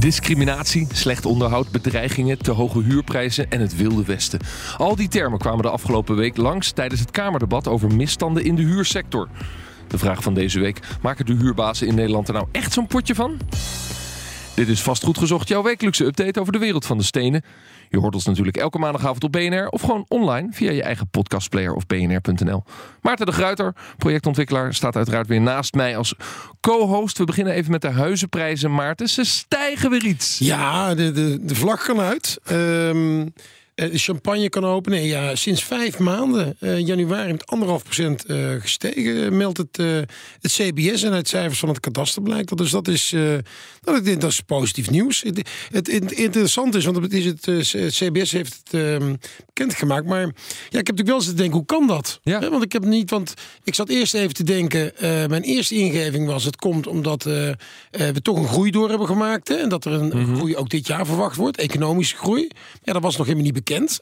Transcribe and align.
Discriminatie, 0.00 0.86
slecht 0.92 1.26
onderhoud, 1.26 1.70
bedreigingen, 1.70 2.38
te 2.38 2.50
hoge 2.50 2.82
huurprijzen 2.82 3.50
en 3.50 3.60
het 3.60 3.76
wilde 3.76 4.04
westen. 4.04 4.40
Al 4.76 4.96
die 4.96 5.08
termen 5.08 5.38
kwamen 5.38 5.62
de 5.62 5.70
afgelopen 5.70 6.16
week 6.16 6.36
langs 6.36 6.70
tijdens 6.70 7.00
het 7.00 7.10
Kamerdebat 7.10 7.68
over 7.68 7.94
misstanden 7.94 8.44
in 8.44 8.54
de 8.54 8.62
huursector. 8.62 9.28
De 9.88 9.98
vraag 9.98 10.22
van 10.22 10.34
deze 10.34 10.60
week: 10.60 10.80
maken 11.02 11.26
de 11.26 11.34
huurbazen 11.34 11.86
in 11.86 11.94
Nederland 11.94 12.28
er 12.28 12.34
nou 12.34 12.46
echt 12.52 12.72
zo'n 12.72 12.86
potje 12.86 13.14
van? 13.14 13.38
Dit 14.54 14.68
is 14.68 14.82
vastgoed 14.82 15.18
gezocht, 15.18 15.48
jouw 15.48 15.62
wekelijkse 15.62 16.04
update 16.04 16.40
over 16.40 16.52
de 16.52 16.58
wereld 16.58 16.86
van 16.86 16.98
de 16.98 17.04
stenen. 17.04 17.44
Je 17.88 17.98
hoort 17.98 18.14
ons 18.14 18.24
natuurlijk 18.24 18.56
elke 18.56 18.78
maandagavond 18.78 19.24
op 19.24 19.32
BNR 19.32 19.68
of 19.68 19.80
gewoon 19.80 20.04
online 20.08 20.48
via 20.52 20.70
je 20.70 20.82
eigen 20.82 21.08
podcastplayer 21.08 21.74
of 21.74 21.86
bnr.nl. 21.86 22.64
Maarten 23.00 23.26
de 23.26 23.32
Gruiter, 23.32 23.74
projectontwikkelaar, 23.96 24.74
staat 24.74 24.96
uiteraard 24.96 25.26
weer 25.26 25.40
naast 25.40 25.74
mij 25.74 25.96
als 25.96 26.14
co-host. 26.60 27.18
We 27.18 27.24
beginnen 27.24 27.54
even 27.54 27.70
met 27.70 27.82
de 27.82 27.90
huizenprijzen, 27.90 28.74
Maarten. 28.74 29.08
Ze 29.08 29.24
stijgen 29.24 29.90
weer 29.90 30.04
iets. 30.04 30.38
Ja, 30.38 30.94
de, 30.94 31.12
de, 31.12 31.38
de 31.44 31.76
kan 31.84 32.00
uit. 32.00 32.38
Eh, 32.44 32.56
de 33.88 33.98
champagne 33.98 34.48
kan 34.48 34.64
openen. 34.64 35.02
Ja, 35.02 35.34
sinds 35.34 35.64
vijf 35.64 35.98
maanden, 35.98 36.56
uh, 36.60 36.78
januari, 36.78 37.32
met 37.32 37.46
anderhalf 37.46 37.82
procent 37.82 38.24
uh, 38.30 38.50
gestegen, 38.58 39.36
meldt 39.36 39.58
het, 39.58 39.76
het 40.40 40.52
CBS 40.52 41.02
en 41.02 41.12
uit 41.12 41.28
cijfers 41.28 41.58
van 41.58 41.68
het 41.68 41.80
kadaster 41.80 42.22
blijkt 42.22 42.48
dat. 42.48 42.58
Dus 42.58 42.70
dat 42.70 42.88
is, 42.88 43.14
dat, 43.80 44.06
is, 44.06 44.18
dat 44.18 44.30
is 44.30 44.40
positief 44.40 44.90
nieuws. 44.90 45.22
Het, 45.22 45.48
het, 45.70 45.92
het 45.92 46.12
interessante 46.12 46.78
is, 46.78 46.84
want 46.84 46.96
het, 46.96 47.12
is 47.12 47.24
het, 47.24 47.46
het 47.46 47.92
CBS 47.94 48.32
heeft 48.32 48.60
het 48.64 48.80
ehm, 48.80 49.14
bekendgemaakt, 49.46 50.06
maar 50.06 50.20
ja, 50.20 50.78
ik 50.78 50.86
heb 50.86 50.96
natuurlijk 50.96 51.08
wel 51.08 51.16
eens 51.16 51.26
te 51.26 51.34
denken, 51.34 51.56
hoe 51.56 51.66
kan 51.66 51.86
dat? 51.86 52.20
Ja. 52.22 52.50
want 52.50 52.62
ik 52.64 52.72
heb 52.72 52.84
niet, 52.84 53.10
want 53.10 53.34
ik 53.64 53.74
zat 53.74 53.88
eerst 53.88 54.14
even 54.14 54.34
te 54.34 54.44
denken, 54.44 54.92
mijn 55.28 55.42
eerste 55.42 55.74
ingeving 55.74 56.26
was, 56.26 56.44
het 56.44 56.56
komt 56.56 56.86
omdat 56.86 57.22
we 57.22 57.56
toch 58.22 58.36
een 58.36 58.48
groei 58.48 58.70
door 58.70 58.88
hebben 58.88 59.06
gemaakt 59.06 59.48
hè, 59.48 59.54
en 59.54 59.68
dat 59.68 59.84
er 59.84 59.92
een 59.92 60.08
Mhm. 60.20 60.34
groei 60.36 60.56
ook 60.56 60.68
dit 60.70 60.86
jaar 60.86 61.06
verwacht 61.06 61.36
wordt, 61.36 61.56
economische 61.56 62.16
groei. 62.16 62.48
Ja, 62.82 62.92
dat 62.92 63.02
was 63.02 63.16
nog 63.16 63.26
helemaal 63.26 63.44
niet 63.44 63.54
bekend 63.54 63.69
kent. 63.70 64.00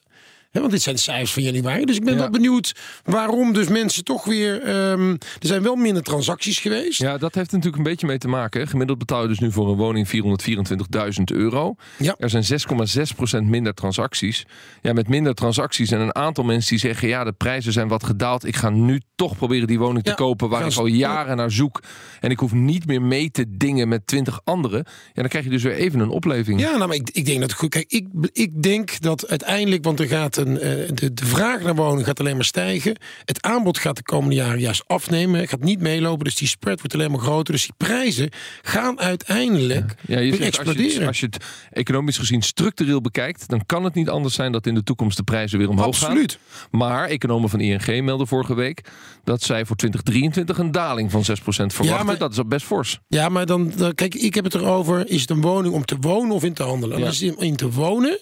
He, 0.50 0.60
want 0.60 0.72
dit 0.72 0.82
zijn 0.82 0.94
de 0.94 1.00
cijfers 1.00 1.32
van 1.32 1.42
januari. 1.42 1.84
Dus 1.84 1.96
ik 1.96 2.04
ben 2.04 2.14
Ja. 2.14 2.18
wel 2.20 2.30
benieuwd 2.30 2.74
waarom 3.04 3.52
dus 3.52 3.68
mensen 3.68 4.04
toch 4.04 4.24
weer... 4.24 4.62
ehm, 4.62 5.10
er 5.10 5.46
zijn 5.46 5.62
wel 5.62 5.74
minder 5.76 6.02
transacties 6.02 6.58
geweest. 6.58 7.00
Ja, 7.00 7.18
dat 7.18 7.34
heeft 7.34 7.48
er 7.50 7.56
natuurlijk 7.56 7.84
een 7.84 7.90
beetje 7.90 8.06
mee 8.06 8.18
te 8.18 8.28
maken. 8.28 8.68
Gemiddeld 8.68 8.98
betaal 8.98 9.22
je 9.22 9.28
dus 9.28 9.38
nu 9.38 9.52
voor 9.52 9.68
een 9.68 9.76
woning 9.76 10.08
424.000 10.08 11.22
euro. 11.24 11.74
Ja. 11.98 12.14
Er 12.18 12.30
zijn 12.30 12.44
6,6% 12.44 13.42
minder 13.48 13.74
transacties. 13.74 14.46
Ja, 14.82 14.92
met 14.92 15.08
minder 15.08 15.34
transacties 15.34 15.90
en 15.90 16.00
een 16.00 16.14
aantal 16.14 16.44
mensen 16.44 16.70
die 16.70 16.78
zeggen... 16.78 17.08
ja, 17.08 17.24
de 17.24 17.32
prijzen 17.32 17.72
zijn 17.72 17.88
wat 17.88 18.04
gedaald. 18.04 18.44
Ik 18.46 18.56
ga 18.56 18.70
nu 18.70 19.00
toch 19.16 19.36
proberen 19.36 19.66
die 19.66 19.78
woning 19.78 20.04
te 20.04 20.14
kopen... 20.14 20.48
waar 20.48 20.66
ik 20.66 20.76
al 20.76 20.86
jaren 20.86 21.36
naar 21.36 21.50
zoek. 21.50 21.82
En 22.20 22.30
ik 22.30 22.38
hoef 22.38 22.52
niet 22.52 22.86
meer 22.86 23.02
mee 23.02 23.30
te 23.30 23.44
dingen 23.48 23.88
met 23.88 24.06
20 24.06 24.40
anderen. 24.44 24.82
Ja, 24.86 25.12
dan 25.14 25.28
krijg 25.28 25.44
je 25.44 25.50
dus 25.50 25.62
weer 25.62 25.74
even 25.74 26.00
een 26.00 26.08
opleving. 26.08 26.60
Ja, 26.60 26.76
nou, 26.76 26.86
maar 26.86 26.96
ik, 26.96 27.10
ik 27.12 27.26
denk 27.26 27.40
dat 27.40 27.52
goed. 27.52 27.68
Kijk, 27.70 27.92
ik, 27.92 28.06
ik 28.32 28.62
denk 28.62 29.00
dat 29.00 29.28
uiteindelijk, 29.28 29.84
want 29.84 30.00
er 30.00 30.06
gaat 30.06 30.36
een, 30.38 30.58
eh, 30.60 30.88
de, 30.94 31.14
de 31.14 31.24
vraag 31.26 31.62
naar 31.62 31.74
woning 31.74 32.06
gaat 32.06 32.20
alleen 32.20 32.36
maar 32.36 32.44
stijgen. 32.44 32.96
Het 33.24 33.42
aanbod 33.42 33.78
gaat 33.78 33.96
de 33.96 34.02
komende 34.02 34.34
jaren 34.34 34.60
juist 34.60 34.82
afnemen. 34.86 35.48
Gaat 35.48 35.60
niet 35.62 35.80
meelopen. 35.80 36.24
Dus 36.24 36.34
die 36.36 36.48
spread 36.48 36.78
wordt 36.78 36.94
alleen 36.94 37.10
maar 37.10 37.20
groter. 37.20 37.52
Dus 37.54 37.62
die 37.62 37.74
prijzen 37.76 38.28
gaan 38.62 39.00
uiteindelijk 39.00 39.94
Ja, 40.06 40.18
je 40.18 40.30
zegt, 40.30 40.30
als, 40.30 40.38
je 40.38 40.44
exploderen. 40.72 41.06
als 41.06 41.20
je 41.20 41.26
het 41.26 41.44
economisch 41.72 42.18
gezien 42.18 42.42
structureel 42.42 43.00
bekijkt... 43.00 43.48
dan 43.48 43.66
kan 43.66 43.84
het 43.84 43.94
niet 43.94 44.08
anders 44.08 44.34
zijn 44.34 44.52
dat 44.52 44.66
in 44.66 44.74
de 44.74 44.82
toekomst 44.82 45.16
de 45.16 45.22
prijzen 45.22 45.58
weer 45.58 45.68
omhoog 45.68 45.86
Absoluut. 45.86 46.38
gaan. 46.50 46.66
Maar 46.80 47.08
economen 47.08 47.48
van 47.50 47.60
ING 47.60 48.04
melden 48.04 48.26
vorige 48.26 48.54
week... 48.54 48.80
dat 49.24 49.42
zij 49.42 49.64
voor 49.64 49.76
2023 49.76 50.58
een 50.58 50.72
daling 50.72 51.10
van 51.10 51.20
6% 51.20 51.24
verwachten. 51.44 52.06
maar- 52.06 52.18
Dat 52.18 52.32
is 52.32 52.38
al 52.38 52.46
best 52.46 52.66
fors. 52.66 52.98
Ja, 53.08 53.28
maar 53.28 53.46
dan, 53.46 53.72
dan 53.76 53.94
kijk, 53.94 54.14
ik 54.14 54.34
heb 54.34 54.44
het 54.44 54.54
erover. 54.54 55.08
Is 55.08 55.20
het 55.20 55.30
een 55.30 55.40
woning 55.40 55.74
om 55.74 55.84
te 55.84 55.96
wonen 56.00 56.34
of 56.34 56.44
in 56.44 56.52
te 56.54 56.62
handelen? 56.62 56.94
En 56.96 57.02
Ja. 57.02 57.08
Als 57.08 57.18
het 57.20 57.40
in 57.40 57.56
te 57.56 57.70
wonen, 57.70 58.18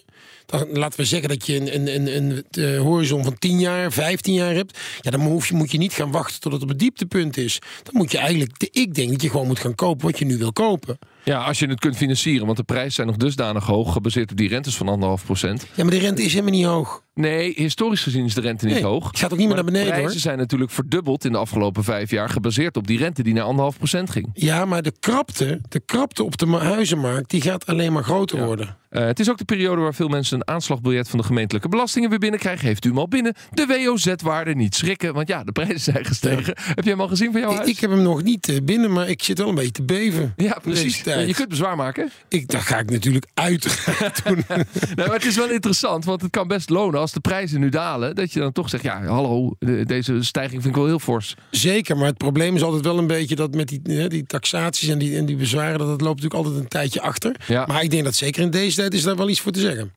dan 0.47 0.67
laten 0.73 1.01
we 1.01 1.07
zeggen 1.07 1.29
dat 1.29 1.47
je 1.47 1.57
een, 1.57 1.95
een, 1.95 2.17
een, 2.17 2.45
een, 2.51 2.79
horizon 2.79 3.25
van 3.25 3.39
10 3.39 3.59
jaar, 3.59 3.93
15 3.93 4.35
jaar 4.35 4.55
hebt. 4.55 4.79
Ja, 5.01 5.11
dan 5.11 5.21
hoef 5.21 5.49
je, 5.49 5.55
moet 5.55 5.71
je 5.71 5.79
niet 5.79 5.93
gaan 5.93 6.11
wachten 6.11 6.41
tot 6.41 6.53
het 6.53 6.63
op 6.63 6.69
het 6.69 6.79
dieptepunt 6.79 7.37
is. 7.37 7.59
Dan 7.83 7.95
moet 7.97 8.11
je 8.11 8.19
eigenlijk, 8.19 8.69
ik 8.71 8.95
denk 8.95 9.11
dat 9.11 9.23
je 9.23 9.31
gewoon 9.31 9.47
moet 9.47 9.59
gaan 9.59 9.75
kopen 9.75 10.07
wat 10.07 10.19
je 10.19 10.25
nu 10.25 10.39
wil 10.39 10.53
kopen. 10.53 10.99
Ja, 11.29 11.39
als 11.39 11.59
je 11.59 11.67
het 11.67 11.81
kunt 11.81 11.97
financieren. 11.97 12.45
Want 12.47 12.57
de 12.59 12.65
prijzen 12.65 12.93
zijn 12.93 13.07
nog 13.07 13.17
dusdanig 13.17 13.65
hoog... 13.67 13.93
gebaseerd 13.93 14.31
op 14.31 14.37
die 14.37 14.49
rentes 14.49 14.77
van 14.77 15.19
1,5%. 15.21 15.33
Ja, 15.75 15.83
maar 15.85 15.93
de 15.93 15.99
rente 15.99 16.23
is 16.23 16.33
helemaal 16.33 16.53
niet 16.55 16.65
hoog. 16.67 17.05
Nee, 17.15 17.53
historisch 17.57 18.03
gezien 18.03 18.25
is 18.25 18.35
de 18.35 18.41
rente 18.41 18.65
niet 18.67 18.75
Nee, 18.75 18.85
hoog. 18.85 19.07
het 19.07 19.19
gaat 19.19 19.33
ook 19.33 19.39
niet 19.39 19.47
meer 19.47 19.57
naar 19.57 19.65
beneden, 19.65 19.87
de 19.87 19.93
prijzen 19.93 20.13
hoor. 20.13 20.21
zijn 20.21 20.39
natuurlijk 20.39 20.71
verdubbeld 20.71 21.25
in 21.25 21.33
de 21.33 21.39
afgelopen 21.39 21.85
vijf 21.85 22.11
jaar... 22.11 22.29
gebaseerd 22.29 22.77
op 22.77 22.87
die 22.87 22.99
rente 22.99 23.23
die 23.23 23.35
naar 23.35 23.73
1,5% 23.73 24.03
ging. 24.03 24.31
Ja, 24.33 24.65
maar 24.65 24.83
de 24.83 24.93
krapte, 25.01 25.61
de 25.69 25.81
krapte 25.81 26.23
op 26.25 26.37
de 26.39 26.47
ma- 26.47 26.59
huizenmarkt, 26.63 27.31
die 27.31 27.41
gaat 27.41 27.67
alleen 27.67 27.93
maar 27.93 28.05
groter 28.05 28.45
worden. 28.45 28.77
Eh, 28.91 29.05
het 29.05 29.21
is 29.21 29.31
ook 29.31 29.39
de 29.39 29.45
periode 29.45 29.81
waar 29.81 29.95
veel 29.95 30.09
mensen 30.09 30.37
een 30.37 30.49
aanslagbiljet 30.55 31.09
van 31.09 31.19
de 31.19 31.25
gemeentelijke 31.25 31.69
belastingen 31.69 32.11
weer 32.11 32.19
binnenkrijgen. 32.19 32.67
Heeft 32.67 32.85
u 32.85 32.89
hem 32.89 32.99
al 32.99 33.09
binnen? 33.09 33.35
De 33.51 33.67
WOZ-waarde 33.67 34.55
niet 34.55 34.75
schrikken, 34.75 35.15
want 35.15 35.29
ja, 35.29 35.45
de 35.45 35.53
prijzen 35.53 35.81
zijn 35.81 36.05
gestegen. 36.05 36.55
Heb 36.61 36.85
je 36.85 36.91
hem 36.91 37.01
al 37.01 37.09
gezien 37.09 37.33
van 37.33 37.41
jouw 37.41 37.51
Ik, 37.51 37.57
huis? 37.57 37.69
ik 37.71 37.79
heb 37.79 37.91
hem 37.91 38.03
nog 38.03 38.23
niet 38.23 38.49
eh, 38.49 38.57
binnen, 38.63 38.93
maar 38.93 39.09
ik 39.09 39.23
zit 39.23 39.39
wel 39.39 39.49
een 39.49 39.55
beetje 39.55 39.71
te 39.71 39.83
beven. 39.83 40.33
ja, 40.37 40.59
precies. 40.63 41.03
Je 41.21 41.35
kunt 41.35 41.49
bezwaar 41.49 41.77
maken. 41.77 42.11
ik, 42.29 42.49
dat 42.49 42.61
ga 42.61 42.79
ik 42.79 42.91
natuurlijk 42.91 43.27
uiteraard 43.35 44.25
doen. 44.27 44.45
Nee, 44.95 45.07
maar 45.07 45.17
het 45.17 45.25
is 45.25 45.37
wel 45.37 45.51
interessant, 45.51 46.05
want 46.05 46.23
het 46.23 46.31
kan 46.31 46.49
best 46.49 46.71
lonen 46.71 47.01
als 47.01 47.13
de 47.13 47.21
prijzen 47.21 47.61
nu 47.61 47.69
dalen. 47.69 48.15
Dat 48.15 48.33
je 48.33 48.41
dan 48.41 48.53
toch 48.53 48.69
zegt, 48.69 48.83
ja, 48.83 49.05
hallo, 49.05 49.57
de- 49.59 49.85
deze 49.87 50.23
stijging 50.23 50.63
vind 50.63 50.75
ik 50.75 50.81
wel 50.81 50.89
heel 50.89 50.99
fors. 50.99 51.35
Zeker, 51.51 51.97
maar 51.97 52.07
het 52.07 52.17
probleem 52.17 52.55
is 52.55 52.63
altijd 52.63 52.85
wel 52.85 52.99
een 52.99 53.07
beetje 53.07 53.37
dat 53.37 53.55
met 53.55 53.69
die, 53.69 53.81
hè, 53.85 54.09
die 54.09 54.27
taxaties 54.27 54.89
en 54.89 54.99
die, 54.99 55.17
en 55.17 55.27
die 55.27 55.37
bezwaren, 55.37 55.79
dat 55.79 55.89
het 55.89 56.01
loopt 56.01 56.23
natuurlijk 56.23 56.45
altijd 56.45 56.63
een 56.63 56.69
tijdje 56.69 57.01
achter. 57.01 57.37
Ja. 57.47 57.65
Maar 57.67 57.83
ik 57.83 57.91
denk 57.91 58.05
dat 58.05 58.15
zeker 58.15 58.43
in 58.43 58.51
deze 58.51 58.77
tijd 58.77 58.95
is 58.95 59.03
daar 59.03 59.17
wel 59.17 59.29
iets 59.29 59.41
voor 59.41 59.53
te 59.53 59.61
zeggen. 59.61 59.93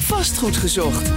Vastgoed 0.00 0.56
gezocht. 0.56 1.10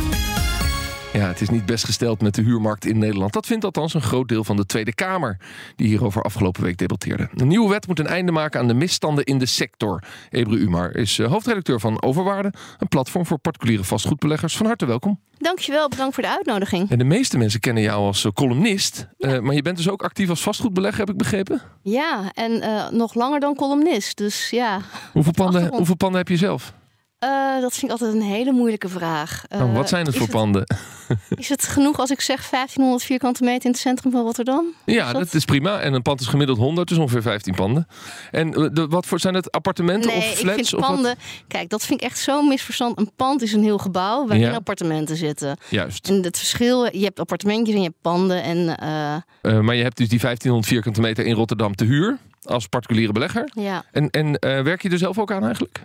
Ja, 1.15 1.27
het 1.27 1.41
is 1.41 1.49
niet 1.49 1.65
best 1.65 1.85
gesteld 1.85 2.21
met 2.21 2.35
de 2.35 2.41
huurmarkt 2.41 2.85
in 2.85 2.97
Nederland. 2.97 3.33
Dat 3.33 3.45
vindt 3.45 3.65
althans 3.65 3.93
een 3.93 4.01
groot 4.01 4.27
deel 4.27 4.43
van 4.43 4.55
de 4.55 4.65
Tweede 4.65 4.93
Kamer, 4.93 5.37
die 5.75 5.87
hierover 5.87 6.21
afgelopen 6.21 6.63
week 6.63 6.77
debatteerde. 6.77 7.29
Een 7.35 7.47
nieuwe 7.47 7.69
wet 7.69 7.87
moet 7.87 7.99
een 7.99 8.07
einde 8.07 8.31
maken 8.31 8.59
aan 8.59 8.67
de 8.67 8.73
misstanden 8.73 9.23
in 9.23 9.37
de 9.37 9.45
sector. 9.45 10.03
Ebru 10.29 10.57
Umar 10.57 10.95
is 10.95 11.19
eh, 11.19 11.31
hoofdredacteur 11.31 11.79
van 11.79 12.01
Overwaarde, 12.01 12.53
een 12.77 12.87
platform 12.87 13.25
voor 13.25 13.37
particuliere 13.37 13.83
vastgoedbeleggers. 13.83 14.57
Van 14.57 14.65
harte 14.65 14.85
welkom. 14.85 15.19
Dankjewel, 15.37 15.89
bedankt 15.89 16.13
voor 16.13 16.23
de 16.23 16.29
uitnodiging. 16.29 16.89
En 16.89 16.97
de 16.97 17.03
meeste 17.03 17.37
mensen 17.37 17.59
kennen 17.59 17.83
jou 17.83 18.05
als 18.05 18.25
eh, 18.25 18.31
columnist, 18.31 19.07
eh, 19.17 19.39
maar 19.39 19.55
je 19.55 19.61
bent 19.61 19.77
dus 19.77 19.89
ook 19.89 20.03
actief 20.03 20.29
als 20.29 20.41
vastgoedbelegger, 20.41 20.99
heb 20.99 21.09
ik 21.09 21.17
begrepen. 21.17 21.61
Ja, 21.81 22.31
en 22.33 22.63
nog 22.95 23.13
langer 23.13 23.39
dan 23.39 23.55
columnist. 23.55 24.17
Dus 24.17 24.49
ja, 24.49 24.79
Hoeveel 25.11 25.31
panden, 25.31 25.73
hoeveel 25.73 25.95
panden 25.95 26.17
heb 26.17 26.27
je 26.27 26.37
zelf? 26.37 26.73
Eh, 27.19 27.61
dat 27.61 27.71
vind 27.73 27.83
ik 27.83 27.89
altijd 27.91 28.13
een 28.13 28.21
hele 28.21 28.51
moeilijke 28.51 28.89
vraag. 28.89 29.43
Oh, 29.49 29.59
Eh, 29.61 29.73
wat 29.73 29.89
zijn 29.89 30.05
het 30.05 30.15
voor 30.17 30.29
panden? 30.29 30.63
Is 31.35 31.49
het 31.49 31.63
genoeg 31.67 31.99
als 31.99 32.09
ik 32.11 32.21
zeg 32.21 32.49
1500 32.49 33.03
vierkante 33.03 33.43
meter 33.43 33.65
in 33.65 33.71
het 33.71 33.79
centrum 33.79 34.11
van 34.11 34.21
Rotterdam? 34.21 34.65
Ja, 34.85 35.07
Is 35.07 35.13
dat 35.13 35.33
is 35.33 35.45
prima. 35.45 35.79
En 35.79 35.93
een 35.93 36.01
pand 36.01 36.21
is 36.21 36.27
gemiddeld 36.27 36.57
100, 36.57 36.87
dus 36.87 36.97
ongeveer 36.97 37.21
15 37.21 37.55
panden. 37.55 37.87
En 38.31 38.53
eh, 38.53 38.65
de, 38.71 38.87
wat 38.87 39.05
voor 39.05 39.19
zijn 39.19 39.33
het 39.33 39.51
appartementen 39.51 40.09
Nee, 40.09 40.17
of 40.19 40.31
ik 40.31 40.37
flats? 40.37 40.55
vind 40.55 40.73
of 40.73 40.79
wat? 40.79 40.89
panden... 40.89 41.15
Kijk, 41.47 41.69
dat 41.69 41.85
vind 41.85 42.01
ik 42.01 42.07
echt 42.07 42.19
zo'n 42.19 42.47
misverstand. 42.47 42.99
Een 42.99 43.11
pand 43.15 43.41
is 43.41 43.53
een 43.53 43.63
heel 43.63 43.77
gebouw 43.77 44.27
waarin 44.27 44.45
Ja. 44.47 44.53
appartementen 44.53 45.15
zitten. 45.15 45.57
Juist. 45.69 46.07
En 46.09 46.23
het 46.23 46.37
verschil, 46.37 46.95
je 46.97 47.03
hebt 47.03 47.19
appartementjes 47.19 47.75
en 47.75 47.81
je 47.81 47.87
hebt 47.87 48.01
panden. 48.01 48.43
En 48.43 48.77
eh, 48.77 49.15
Eh, 49.41 49.59
maar 49.59 49.75
je 49.75 49.83
hebt 49.83 49.97
dus 49.97 50.09
die 50.09 50.19
1500 50.19 50.67
vierkante 50.67 51.01
meter 51.01 51.25
in 51.25 51.35
Rotterdam 51.35 51.75
te 51.75 51.83
huur 51.85 52.17
als 52.43 52.67
particuliere 52.67 53.11
belegger. 53.11 53.49
ja, 53.53 53.83
En, 53.91 54.09
en 54.09 54.39
eh, 54.39 54.61
werk 54.61 54.81
je 54.81 54.89
er 54.89 54.97
zelf 54.97 55.19
ook 55.19 55.31
aan 55.31 55.43
eigenlijk? 55.43 55.79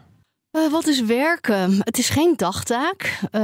Eh, 0.50 0.70
wat 0.70 0.87
is 0.87 1.00
werken? 1.00 1.76
Het 1.79 1.99
is 1.99 2.08
geen 2.08 2.32
dagtaak, 2.37 3.19
eh, 3.31 3.41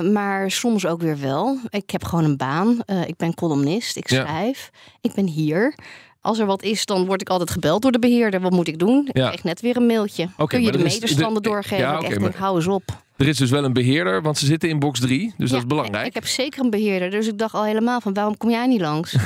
maar 0.00 0.50
soms 0.50 0.86
ook 0.86 1.00
weer 1.00 1.18
wel. 1.20 1.58
Ik 1.68 1.90
heb 1.90 2.04
gewoon 2.04 2.24
een 2.24 2.36
baan. 2.36 2.80
Eh, 2.84 3.08
ik 3.08 3.16
ben 3.16 3.34
columnist, 3.34 3.96
ik 3.96 4.10
Ja. 4.10 4.20
schrijf. 4.24 4.70
Ik 5.00 5.12
ben 5.14 5.26
hier. 5.26 5.74
Als 6.20 6.38
er 6.38 6.46
wat 6.46 6.62
is, 6.62 6.84
dan 6.86 7.06
word 7.06 7.20
ik 7.20 7.28
altijd 7.28 7.50
gebeld 7.50 7.82
door 7.82 7.92
de 7.92 7.98
beheerder. 7.98 8.40
Wat 8.40 8.50
moet 8.52 8.68
ik 8.68 8.78
doen? 8.78 9.06
Ik 9.08 9.16
Ja. 9.16 9.26
krijg 9.26 9.44
net 9.44 9.60
weer 9.60 9.76
een 9.76 9.86
mailtje. 9.86 10.28
Kun 10.46 10.62
je 10.62 10.72
de 10.72 10.78
metersstanden 10.78 11.42
de- 11.42 11.48
doorgeven? 11.48 11.78
Ja, 11.78 11.90
ik 11.92 11.96
oké, 11.98 12.06
echt 12.06 12.18
maar- 12.20 12.30
denk, 12.30 12.40
hou 12.42 12.56
eens 12.56 12.66
op. 12.66 12.82
Er 13.16 13.28
is 13.28 13.36
dus 13.36 13.50
wel 13.50 13.64
een 13.64 13.72
beheerder, 13.72 14.22
want 14.22 14.38
ze 14.38 14.46
zitten 14.46 14.68
in 14.68 14.78
box 14.78 15.00
3. 15.00 15.34
Dus 15.36 15.50
dat 15.50 15.58
is 15.58 15.66
belangrijk. 15.66 16.06
Ik 16.06 16.14
heb 16.14 16.26
zeker 16.26 16.64
een 16.64 16.70
beheerder. 16.70 17.10
Dus 17.10 17.26
ik 17.26 17.38
dacht 17.38 17.54
al 17.54 17.64
helemaal 17.64 18.00
van 18.00 18.14
waarom 18.14 18.36
kom 18.36 18.50
jij 18.50 18.66
niet 18.66 18.80
langs? 18.80 19.12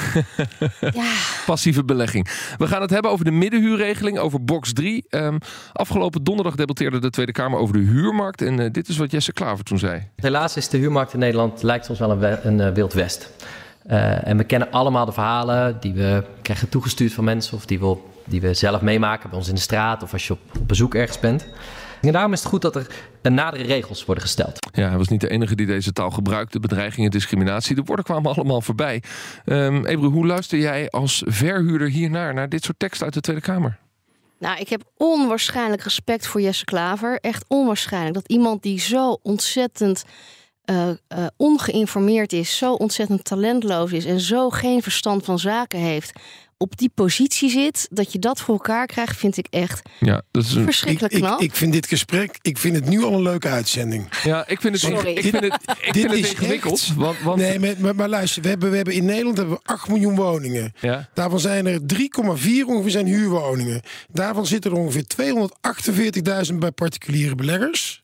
ja. 0.81 1.13
Passieve 1.47 1.85
belegging. 1.85 2.29
We 2.59 2.67
gaan 2.67 2.81
het 2.81 2.91
hebben 2.91 3.11
over 3.11 3.25
de 3.25 3.31
middenhuurregeling, 3.31 4.19
over 4.19 4.45
box 4.45 4.73
3. 4.73 5.05
Ehm, 5.09 5.39
afgelopen 5.73 6.25
donderdag 6.25 6.55
debatteerde 6.55 6.99
de 6.99 7.11
Tweede 7.11 7.33
Kamer 7.33 7.59
over 7.59 7.75
de 7.75 7.81
huurmarkt. 7.83 8.43
En 8.43 8.61
uh, 8.61 8.67
dit 8.71 8.89
is 8.89 8.97
wat 8.97 9.11
Jesse 9.11 9.33
Klaver 9.33 9.65
toen 9.65 9.79
zei. 9.79 10.09
Helaas 10.17 10.57
is 10.57 10.69
de 10.69 10.79
huurmarkt 10.79 11.13
in 11.13 11.19
Nederland 11.19 11.63
lijkt 11.63 11.85
soms 11.85 11.99
wel 11.99 12.11
een, 12.11 12.47
een 12.47 12.59
uh, 12.59 12.75
wild 12.75 12.93
west. 12.93 13.31
Uh, 13.87 14.27
en 14.27 14.37
we 14.37 14.45
kennen 14.45 14.71
allemaal 14.71 15.05
de 15.05 15.13
verhalen 15.13 15.77
die 15.81 15.93
we 15.93 16.25
krijgen 16.43 16.69
toegestuurd 16.69 17.13
van 17.13 17.25
mensen 17.25 17.57
of 17.57 17.67
die 17.67 17.79
we, 17.79 17.97
die 18.25 18.41
we 18.41 18.55
zelf 18.55 18.81
meemaken 18.81 19.29
bij 19.31 19.39
ons 19.39 19.49
in 19.49 19.55
de 19.55 19.61
straat 19.61 20.03
of 20.03 20.13
als 20.13 20.27
je 20.27 20.33
op, 20.33 20.39
op 20.59 20.69
bezoek 20.69 20.95
ergens 20.95 21.21
bent. 21.21 21.47
En 22.01 22.13
daarom 22.13 22.33
is 22.33 22.39
het 22.39 22.49
goed 22.49 22.63
dat 22.63 22.77
er 22.77 23.33
nadere 23.33 23.63
regels 23.63 24.05
worden 24.05 24.25
gesteld. 24.25 24.59
Ja, 24.73 24.89
hij 24.89 24.99
was 24.99 25.09
niet 25.09 25.21
de 25.21 25.29
enige 25.29 25.55
die 25.55 25.67
deze 25.67 25.93
taal 25.93 26.11
gebruikte. 26.11 26.61
Bedreigingen, 26.61 27.11
discriminatie, 27.11 27.75
de 27.75 27.83
woorden 27.85 28.05
kwamen 28.05 28.35
allemaal 28.35 28.61
voorbij. 28.61 29.03
Um, 29.45 29.87
Ebru, 29.87 30.07
hoe 30.07 30.27
luister 30.27 30.59
jij 30.59 30.91
als 30.91 31.23
verhuurder 31.27 31.89
hiernaar, 31.89 32.35
naar 32.35 32.49
dit 32.49 32.65
soort 32.65 32.79
teksten 32.79 33.05
uit 33.05 33.15
de 33.15 33.21
Tweede 33.21 33.43
Kamer? 33.43 33.79
Nou, 34.39 34.59
ik 34.59 34.69
heb 34.69 34.83
onwaarschijnlijk 34.97 35.83
respect 35.83 36.27
voor 36.27 36.41
Jesse 36.41 36.65
Klaver. 36.65 37.19
Echt 37.21 37.45
onwaarschijnlijk. 37.49 38.15
Dat 38.15 38.29
iemand 38.29 38.63
die 38.63 38.81
zo 38.81 39.19
ontzettend 39.23 40.05
uh, 40.71 40.89
uh, 40.89 41.27
ongeïnformeerd 41.37 42.33
is, 42.33 42.57
zo 42.57 42.73
ontzettend 42.73 43.25
talentloos 43.25 43.93
is 43.93 44.05
en 44.05 44.21
zo 44.21 44.51
geen 44.51 44.83
verstand 44.83 45.25
van 45.25 45.39
zaken 45.39 45.79
heeft, 45.79 46.13
op 46.57 46.77
die 46.79 46.91
positie 46.95 47.51
zit, 47.51 47.89
dat 47.91 48.13
je 48.13 48.19
dat 48.19 48.41
voor 48.41 48.55
elkaar 48.55 48.87
krijgt, 48.87 49.17
vind 49.17 49.37
ik 49.37 49.47
echt 49.51 49.83
ja, 50.01 50.23
dat 50.31 50.45
is 50.45 50.55
een... 50.55 50.65
verschrikkelijk 50.65 51.15
knap. 51.15 51.41
Ik, 51.41 51.45
ik, 51.51 51.55
vind 51.57 51.73
dit 51.73 51.87
gesprek, 51.87 52.39
ik 52.43 52.59
vind 52.59 52.77
het 52.77 52.89
nu 52.89 53.03
al 53.05 53.13
een 53.13 53.23
leuke 53.23 53.49
uitzending. 53.49 54.09
Ja, 54.23 54.47
ik 54.47 54.61
vind 54.61 54.75
het, 54.75 54.83
Sorry. 54.93 55.11
Ik 55.13 55.21
vind 55.21 55.41
het, 55.41 55.55
ik 55.83 55.93
dit 55.93 56.03
vind 56.03 56.11
het 56.11 56.19
is 56.25 56.31
ingewikkeld. 56.31 56.73
echt- 56.81 56.95
Want, 56.95 57.21
want, 57.21 57.39
Nee, 57.41 57.59
maar, 57.59 57.75
maar, 57.79 57.95
maar 57.95 58.09
luister, 58.09 58.43
we 58.43 58.49
hebben, 58.49 58.71
we 58.71 58.77
hebben 58.77 58.95
in 58.95 59.05
Nederland 59.05 59.37
hebben 59.37 59.55
we 59.55 59.61
8 59.63 59.89
miljoen 59.89 60.15
woningen. 60.15 60.73
ja, 60.81 61.09
Daarvan 61.15 61.41
zijn 61.41 61.67
er 61.67 61.81
3,4 61.95 62.67
ongeveer 62.67 62.91
zijn 62.91 63.07
huurwoningen. 63.07 63.81
Daarvan 64.13 64.47
zitten 64.47 64.71
er 64.71 64.77
ongeveer 64.77 65.05
248.000 66.51 66.55
bij 66.59 66.71
particuliere 66.71 67.35
beleggers. 67.35 68.03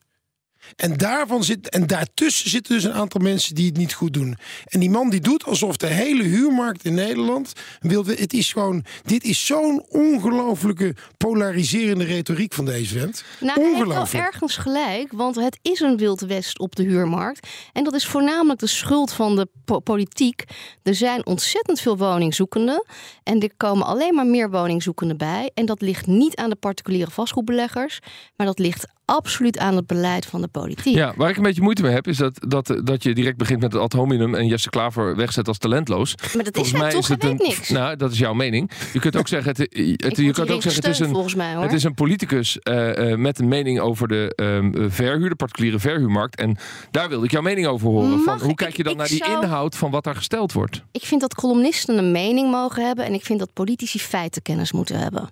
En, 0.75 0.93
daarvan 0.97 1.43
zit, 1.43 1.69
en 1.69 1.87
daartussen 1.87 2.49
zitten 2.49 2.73
dus 2.73 2.83
een 2.83 2.93
aantal 2.93 3.21
mensen 3.21 3.55
die 3.55 3.65
het 3.65 3.77
niet 3.77 3.93
goed 3.93 4.13
doen. 4.13 4.37
En 4.65 4.79
die 4.79 4.89
man 4.89 5.09
die 5.09 5.19
doet 5.21 5.45
alsof 5.45 5.77
de 5.77 5.87
hele 5.87 6.23
huurmarkt 6.23 6.85
in 6.85 6.93
Nederland 6.93 7.53
wilde. 7.79 8.13
Het 8.15 8.33
is 8.33 8.51
gewoon. 8.51 8.83
Dit 9.05 9.23
is 9.23 9.45
zo'n 9.45 9.85
ongelooflijke 9.89 10.95
polariserende 11.17 12.03
retoriek 12.03 12.53
van 12.53 12.65
deze 12.65 12.99
vent. 12.99 13.23
Nou, 13.39 13.59
heeft 13.59 13.71
wel 13.77 13.81
Ongelooflijk. 13.81 14.25
ergens 14.25 14.57
gelijk, 14.57 15.11
want 15.11 15.35
het 15.35 15.59
is 15.61 15.79
een 15.79 15.97
wild 15.97 16.19
west 16.21 16.59
op 16.59 16.75
de 16.75 16.83
huurmarkt. 16.83 17.47
En 17.73 17.83
dat 17.83 17.93
is 17.93 18.05
voornamelijk 18.05 18.59
de 18.59 18.67
schuld 18.67 19.13
van 19.13 19.35
de 19.35 19.47
po- 19.65 19.79
politiek. 19.79 20.43
Er 20.83 20.95
zijn 20.95 21.25
ontzettend 21.25 21.79
veel 21.79 21.97
woningzoekenden. 21.97 22.85
En 23.23 23.39
er 23.39 23.51
komen 23.57 23.85
alleen 23.85 24.15
maar 24.15 24.25
meer 24.25 24.49
woningzoekenden 24.49 25.17
bij. 25.17 25.51
En 25.53 25.65
dat 25.65 25.81
ligt 25.81 26.07
niet 26.07 26.35
aan 26.35 26.49
de 26.49 26.55
particuliere 26.55 27.11
vastgoedbeleggers, 27.11 27.99
maar 28.35 28.47
dat 28.47 28.59
ligt 28.59 28.87
absoluut 29.15 29.57
aan 29.57 29.75
het 29.75 29.87
beleid 29.87 30.25
van 30.25 30.41
de 30.41 30.47
politiek. 30.47 30.95
ja, 30.95 31.13
waar 31.15 31.29
ik 31.29 31.37
een 31.37 31.43
beetje 31.43 31.61
moeite 31.61 31.81
mee 31.81 31.91
heb, 31.93 32.07
is 32.07 32.17
dat, 32.17 32.39
dat, 32.47 32.79
dat 32.83 33.03
je 33.03 33.13
direct 33.13 33.37
begint 33.37 33.61
met 33.61 33.73
het 33.73 33.81
ad 33.81 33.93
hominem 33.93 34.35
en 34.35 34.47
Jesse 34.47 34.69
Klaver 34.69 35.15
wegzet 35.15 35.47
als 35.47 35.57
talentloos. 35.57 36.15
Maar 36.15 36.43
dat 36.43 36.45
is 36.45 36.51
Volgens 36.53 36.71
hij 36.71 36.81
mij 36.81 36.91
toch, 36.91 36.99
is 37.01 37.07
het 37.07 37.23
een. 37.23 37.35
niks. 37.35 37.69
Nou, 37.69 37.95
dat 37.95 38.11
is 38.11 38.17
jouw 38.17 38.33
mening. 38.33 38.71
Je 38.93 38.99
kunt 38.99 39.15
ook 39.17 39.27
zeggen, 39.27 39.49
het, 39.49 39.57
het, 39.57 40.17
je 40.27 40.31
kunt 40.31 40.51
ook 40.51 40.61
zeggen, 40.61 40.83
het 40.83 40.91
is 40.91 40.99
een. 40.99 41.37
mij. 41.37 41.55
Het 41.55 41.73
is 41.73 41.83
een 41.83 41.93
politicus 41.93 42.59
eh, 42.59 43.11
eh, 43.11 43.17
met 43.17 43.39
een 43.39 43.47
mening 43.47 43.79
over 43.79 44.07
de 44.07 44.33
ehm, 44.35 44.89
verhuur, 44.89 45.29
de 45.29 45.35
particuliere 45.35 45.79
verhuurmarkt. 45.79 46.35
En 46.35 46.57
daar 46.91 47.09
wilde 47.09 47.25
ik 47.25 47.31
jouw 47.31 47.41
mening 47.41 47.67
over 47.67 47.87
horen. 47.87 48.09
Mag 48.09 48.23
Van, 48.23 48.39
hoe 48.39 48.49
ik? 48.49 48.55
kijk 48.55 48.77
je 48.77 48.83
dan 48.83 48.97
naar 48.97 49.07
die 49.07 49.17
zou- 49.25 49.41
inhoud 49.43 49.75
van 49.75 49.91
wat 49.91 50.03
daar 50.03 50.15
gesteld 50.15 50.53
wordt? 50.53 50.83
Ik 50.91 51.03
vind 51.05 51.21
dat 51.21 51.35
columnisten 51.35 51.97
een 51.97 52.11
mening 52.11 52.51
mogen 52.51 52.85
hebben 52.85 53.05
en 53.05 53.13
ik 53.13 53.25
vind 53.25 53.39
dat 53.39 53.53
politici 53.53 53.99
feitenkennis 53.99 54.71
moeten 54.71 54.99
hebben. 54.99 55.29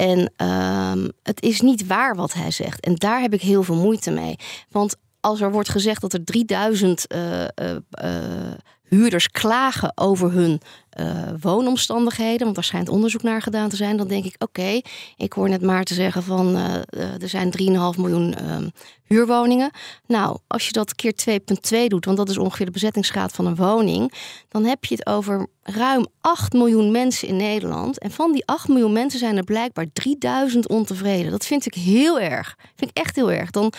En 0.00 0.32
ehm, 0.36 1.08
het 1.22 1.42
is 1.42 1.60
niet 1.60 1.86
waar 1.86 2.16
wat 2.16 2.32
hij 2.32 2.50
zegt. 2.50 2.80
En 2.80 2.94
daar 2.94 3.20
heb 3.20 3.34
ik 3.34 3.40
heel 3.40 3.62
veel 3.62 3.76
moeite 3.76 4.10
mee. 4.10 4.36
Want 4.70 4.96
als 5.20 5.40
er 5.40 5.52
wordt 5.52 5.68
gezegd 5.68 6.00
dat 6.00 6.12
er 6.12 6.24
3000 6.24 7.06
eh, 7.06 7.42
eh, 7.44 7.76
eh, 7.90 8.52
huurders 8.90 9.28
klagen 9.30 9.92
over 9.94 10.32
hun 10.32 10.60
eh, 10.90 11.28
woonomstandigheden, 11.40 12.40
want 12.40 12.54
daar 12.54 12.64
schijnt 12.64 12.88
onderzoek 12.88 13.22
naar 13.22 13.42
gedaan 13.42 13.68
te 13.68 13.76
zijn, 13.76 13.96
dan 13.96 14.08
denk 14.08 14.24
ik: 14.24 14.34
oké, 14.38 14.80
ik 15.16 15.32
hoor 15.32 15.48
net 15.48 15.62
maar 15.62 15.84
te 15.84 15.94
zeggen 15.94 16.22
van 16.22 16.56
eh, 16.56 16.74
eh, 16.74 17.22
er 17.22 17.28
zijn 17.28 17.52
3,5 17.94 18.00
miljoen 18.00 18.34
ehm, 18.34 18.68
huurwoningen. 19.04 19.70
Nou, 20.06 20.38
als 20.46 20.66
je 20.66 20.72
dat 20.72 20.94
keer 20.94 21.14
2,2 21.14 21.86
doet, 21.86 22.04
want 22.04 22.16
dat 22.16 22.28
is 22.28 22.38
ongeveer 22.38 22.66
de 22.66 22.72
bezettingsgraad 22.72 23.32
van 23.32 23.46
een 23.46 23.56
woning, 23.56 24.12
dan 24.48 24.64
heb 24.64 24.84
je 24.84 24.94
het 24.94 25.06
over 25.06 25.46
ruim 25.62 26.06
8 26.20 26.52
miljoen 26.52 26.90
mensen 26.90 27.28
in 27.28 27.36
Nederland. 27.36 27.98
En 27.98 28.10
van 28.10 28.32
die 28.32 28.46
8 28.46 28.68
miljoen 28.68 28.92
mensen 28.92 29.18
zijn 29.18 29.36
er 29.36 29.44
blijkbaar 29.44 29.86
3000 29.92 30.68
ontevreden. 30.68 31.30
Dat 31.30 31.46
vind 31.46 31.66
ik 31.66 31.74
heel 31.74 32.20
erg. 32.20 32.56
Vind 32.76 32.90
ik 32.90 32.96
echt 32.96 33.16
heel 33.16 33.30
erg. 33.30 33.50
Dan, 33.50 33.72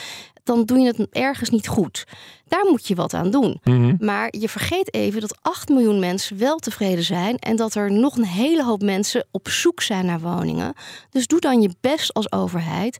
dan 0.51 0.65
doe 0.65 0.79
je 0.79 0.87
het 0.87 1.07
ergens 1.11 1.49
niet 1.49 1.67
goed. 1.67 2.05
Daar 2.47 2.65
moet 2.69 2.87
je 2.87 2.95
wat 2.95 3.13
aan 3.13 3.31
doen. 3.31 3.61
Maar 3.99 4.33
je 4.39 4.49
vergeet 4.49 4.93
even 4.93 5.21
dat 5.21 5.37
8 5.41 5.69
miljoen 5.69 5.99
mensen 5.99 6.37
wel 6.37 6.57
tevreden 6.57 7.03
zijn 7.03 7.37
en 7.37 7.55
dat 7.55 7.75
er 7.75 7.91
nog 7.91 8.17
een 8.17 8.25
hele 8.25 8.63
hoop 8.63 8.81
mensen 8.81 9.25
op 9.31 9.49
zoek 9.49 9.81
zijn 9.81 10.05
naar 10.05 10.19
woningen. 10.19 10.73
Dus 11.09 11.27
doe 11.27 11.39
dan 11.39 11.61
je 11.61 11.69
best 11.81 12.13
als 12.13 12.31
overheid 12.31 12.97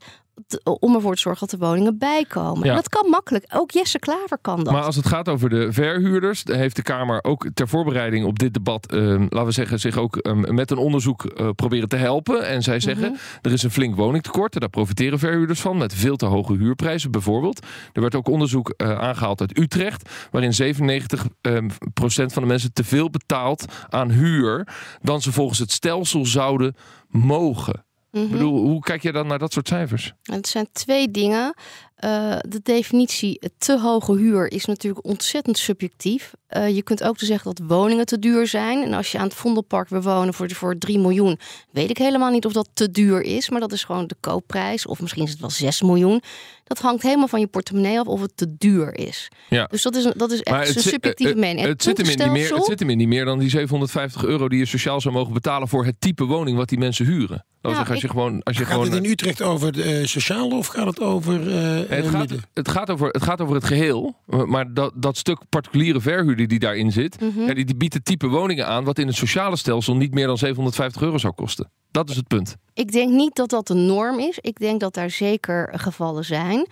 om 0.79 0.95
ervoor 0.95 1.15
te 1.15 1.21
zorgen 1.21 1.47
dat 1.47 1.59
de 1.59 1.65
woningen 1.65 1.97
bijkomen. 1.97 2.63
Ja. 2.63 2.69
En 2.69 2.75
dat 2.75 2.89
kan 2.89 3.09
makkelijk. 3.09 3.45
Ook 3.53 3.71
Jesse 3.71 3.99
Klaver 3.99 4.37
kan 4.41 4.63
dat. 4.63 4.73
Maar 4.73 4.83
als 4.83 4.95
het 4.95 5.05
gaat 5.05 5.29
over 5.29 5.49
de 5.49 5.73
verhuurders, 5.73 6.43
heeft 6.45 6.75
de 6.75 6.81
Kamer 6.81 7.23
ook 7.23 7.49
ter 7.53 7.67
voorbereiding 7.67 8.25
op 8.25 8.39
dit 8.39 8.53
debat, 8.53 8.91
ehm, 8.91 9.21
laten 9.21 9.45
we 9.45 9.51
zeggen, 9.51 9.79
zich 9.79 9.97
ook 9.97 10.17
ehm, 10.17 10.55
met 10.55 10.71
een 10.71 10.77
onderzoek 10.77 11.25
eh, 11.25 11.49
proberen 11.55 11.89
te 11.89 11.95
helpen. 11.95 12.47
En 12.47 12.61
zij 12.61 12.79
zeggen, 12.79 13.17
er 13.41 13.51
is 13.51 13.63
een 13.63 13.71
flink 13.71 13.95
woningtekort 13.95 14.53
en 14.53 14.59
daar 14.59 14.69
profiteren 14.69 15.19
verhuurders 15.19 15.61
van, 15.61 15.77
met 15.77 15.93
veel 15.93 16.15
te 16.15 16.25
hoge 16.25 16.53
huurprijzen 16.53 17.11
bijvoorbeeld. 17.11 17.65
Er 17.93 18.01
werd 18.01 18.15
ook 18.15 18.27
onderzoek 18.27 18.69
eh, 18.69 18.99
aangehaald 18.99 19.41
uit 19.41 19.57
Utrecht, 19.57 20.09
waarin 20.31 20.53
97 20.53 21.25
ehm, 21.41 21.69
procent 21.93 22.33
van 22.33 22.41
de 22.41 22.47
mensen 22.47 22.73
te 22.73 22.83
veel 22.83 23.09
betaalt 23.09 23.65
aan 23.89 24.09
huur 24.11 24.67
dan 25.01 25.21
ze 25.21 25.31
volgens 25.31 25.59
het 25.59 25.71
stelsel 25.71 26.25
zouden 26.25 26.75
mogen. 27.07 27.85
Mhm. 28.11 28.23
Ik 28.23 28.31
bedoel, 28.31 28.59
hoe 28.59 28.79
kijk 28.79 29.01
je 29.01 29.11
dan 29.11 29.27
naar 29.27 29.39
dat 29.39 29.53
soort 29.53 29.67
cijfers? 29.67 30.13
Het 30.23 30.47
zijn 30.47 30.67
twee 30.71 31.11
dingen. 31.11 31.53
Eh, 32.01 32.37
de 32.47 32.59
definitie 32.63 33.39
te 33.57 33.79
hoge 33.79 34.17
huur 34.17 34.51
is 34.51 34.65
natuurlijk 34.65 35.05
ontzettend 35.05 35.57
subjectief. 35.57 36.31
Eh, 36.47 36.75
je 36.75 36.81
kunt 36.81 37.03
ook 37.03 37.17
te 37.17 37.25
zeggen 37.25 37.53
dat 37.55 37.67
woningen 37.67 38.05
te 38.05 38.19
duur 38.19 38.47
zijn. 38.47 38.83
En 38.83 38.93
als 38.93 39.11
je 39.11 39.17
aan 39.17 39.23
het 39.23 39.33
Vondelpark 39.33 39.89
wil 39.89 40.01
wonen 40.01 40.33
voor, 40.33 40.51
voor 40.51 40.77
3 40.77 40.99
miljoen, 40.99 41.39
weet 41.71 41.89
ik 41.89 41.97
helemaal 41.97 42.31
niet 42.31 42.45
of 42.45 42.53
dat 42.53 42.69
te 42.73 42.91
duur 42.91 43.21
is. 43.21 43.49
Maar 43.49 43.59
dat 43.59 43.71
is 43.71 43.83
gewoon 43.83 44.07
de 44.07 44.15
koopprijs. 44.19 44.85
Of 44.85 45.01
misschien 45.01 45.23
is 45.23 45.31
het 45.31 45.39
wel 45.39 45.49
6 45.49 45.81
miljoen. 45.81 46.21
Dat 46.63 46.79
hangt 46.79 47.03
helemaal 47.03 47.27
van 47.27 47.39
je 47.39 47.47
portemonnee 47.47 47.99
af 47.99 48.07
of 48.07 48.21
het 48.21 48.37
te 48.37 48.55
duur 48.57 48.95
is. 48.95 49.27
Ja. 49.49 49.65
Dus 49.71 49.81
dat 49.81 49.95
is, 49.95 50.07
dat 50.15 50.31
is 50.31 50.41
echt 50.41 50.67
een 50.67 50.73
zit- 50.81 50.93
subjectieve 50.93 51.33
eh, 51.33 51.39
mening. 51.39 51.67
Het, 51.67 51.83
zit 51.83 51.97
hem 51.97 52.09
in 52.09 52.17
niet 52.17 52.31
meer, 52.31 52.55
het 52.55 52.65
zit 52.65 52.79
hem 52.79 52.89
in 52.89 52.97
niet 52.97 53.07
meer 53.07 53.25
dan 53.25 53.39
die 53.39 53.49
750 53.49 54.23
euro 54.25 54.49
die 54.49 54.59
je 54.59 54.65
sociaal 54.65 55.01
zou 55.01 55.13
mogen 55.13 55.33
betalen 55.33 55.67
voor 55.67 55.85
het 55.85 55.95
type 55.99 56.23
woning 56.23 56.57
wat 56.57 56.69
die 56.69 56.77
mensen 56.77 57.05
huren. 57.05 57.45
Dat 57.61 57.71
Ja, 57.71 57.77
zeggen, 57.77 57.93
als 57.93 58.03
je 58.03 58.09
gewoon. 58.09 58.43
Als 58.43 58.57
je 58.57 58.65
Gaat 58.65 58.73
gewoon 58.73 58.91
het 58.91 59.03
in 59.03 59.11
Utrecht 59.11 59.41
over 59.41 59.71
de 59.71 60.07
sociale 60.07 60.55
of 60.55 60.67
gaat 60.67 60.85
het 60.87 60.99
over 60.99 61.47
eh, 61.57 61.90
het, 61.95 62.07
gaat, 62.07 62.31
het, 62.53 62.69
gaat 62.69 62.89
over, 62.89 63.07
het 63.07 63.23
gaat 63.23 63.41
over 63.41 63.55
het 63.55 63.63
geheel. 63.63 64.15
Maar 64.25 64.73
dat, 64.73 64.91
dat 64.95 65.17
stuk 65.17 65.39
particuliere 65.49 66.01
verhuurder 66.01 66.47
die 66.47 66.59
daarin 66.59 66.91
zit, 66.91 67.21
Mhm. 67.21 67.39
ja, 67.41 67.53
die, 67.53 67.65
die 67.65 67.75
biedt 67.75 67.93
het 67.93 68.05
type 68.05 68.27
woningen 68.27 68.67
aan 68.67 68.83
wat 68.83 68.99
in 68.99 69.07
het 69.07 69.15
sociale 69.15 69.55
stelsel 69.55 69.95
niet 69.95 70.13
meer 70.13 70.27
dan 70.27 70.37
750 70.37 71.01
euro 71.01 71.17
zou 71.17 71.33
kosten. 71.33 71.71
Dat 71.91 72.09
is 72.09 72.15
het 72.15 72.27
punt. 72.27 72.55
Ik 72.73 72.91
denk 72.91 73.11
niet 73.11 73.35
dat 73.35 73.49
dat 73.49 73.67
de 73.67 73.73
norm 73.73 74.19
is. 74.19 74.37
Ik 74.41 74.59
denk 74.59 74.79
dat 74.79 74.93
daar 74.93 75.09
zeker 75.09 75.73
gevallen 75.75 76.25
zijn. 76.25 76.67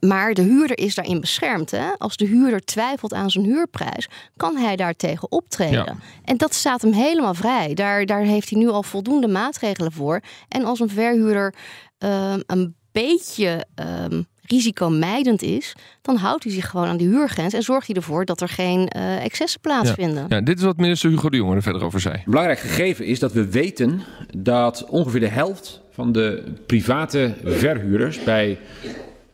Maar 0.00 0.34
de 0.34 0.42
huurder 0.42 0.78
is 0.78 0.94
daarin 0.94 1.20
beschermd. 1.20 1.70
Hè? 1.70 1.90
Als 1.98 2.16
de 2.16 2.26
huurder 2.26 2.60
twijfelt 2.64 3.12
aan 3.14 3.30
zijn 3.30 3.44
huurprijs, 3.44 4.08
kan 4.36 4.56
hij 4.56 4.76
daartegen 4.76 5.32
optreden. 5.32 5.84
Ja. 5.84 5.96
En 6.24 6.36
dat 6.36 6.54
staat 6.54 6.82
hem 6.82 6.92
helemaal 6.92 7.34
vrij. 7.34 7.74
Daar, 7.74 8.06
daar 8.06 8.22
heeft 8.22 8.50
hij 8.50 8.58
nu 8.58 8.68
al 8.68 8.82
voldoende 8.82 9.28
maatregelen 9.28 9.92
voor. 9.92 10.20
En 10.48 10.64
als 10.64 10.80
een 10.80 10.88
verhuurder 10.90 11.54
ehm, 11.98 12.40
een 12.46 12.74
beetje 12.92 13.66
ehm, 13.74 14.22
risicomijdend 14.48 15.42
is, 15.42 15.74
dan 16.02 16.16
houdt 16.16 16.44
hij 16.44 16.52
zich 16.52 16.70
gewoon 16.70 16.86
aan 16.86 16.96
die 16.96 17.08
huurgrens 17.08 17.54
en 17.54 17.62
zorgt 17.62 17.86
hij 17.86 17.96
ervoor 17.96 18.24
dat 18.24 18.40
er 18.40 18.48
geen 18.48 18.88
eh, 18.88 19.24
excessen 19.24 19.60
plaatsvinden. 19.60 20.26
Ja, 20.28 20.40
dit 20.40 20.58
is 20.58 20.64
wat 20.64 20.76
minister 20.76 21.10
Hugo 21.10 21.28
de 21.28 21.36
Jonge 21.36 21.54
er 21.54 21.62
verder 21.62 21.84
over 21.84 22.00
zei. 22.00 22.14
Een 22.14 22.22
belangrijk 22.24 22.58
gegeven 22.58 23.06
is 23.06 23.18
dat 23.18 23.32
we 23.32 23.50
weten 23.50 24.02
dat 24.36 24.86
ongeveer 24.88 25.20
de 25.20 25.28
helft 25.28 25.80
van 25.90 26.12
de 26.12 26.42
private 26.66 27.34
verhuurders 27.44 28.24
bij 28.24 28.58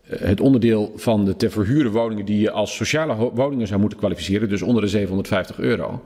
eh, 0.07 0.21
het 0.21 0.41
onderdeel 0.41 0.93
van 0.97 1.25
de 1.25 1.37
te 1.37 1.51
verhuren 1.51 1.93
woningen 1.93 2.25
die 2.25 2.41
je 2.41 2.51
als 2.51 2.77
sociale 2.77 3.31
woningen 3.35 3.67
zou 3.67 3.81
moeten 3.81 3.99
kwalificeren, 3.99 4.49
dus 4.49 4.63
onder 4.63 4.83
de 4.83 4.89
750 4.89 5.59
euro, 5.59 6.03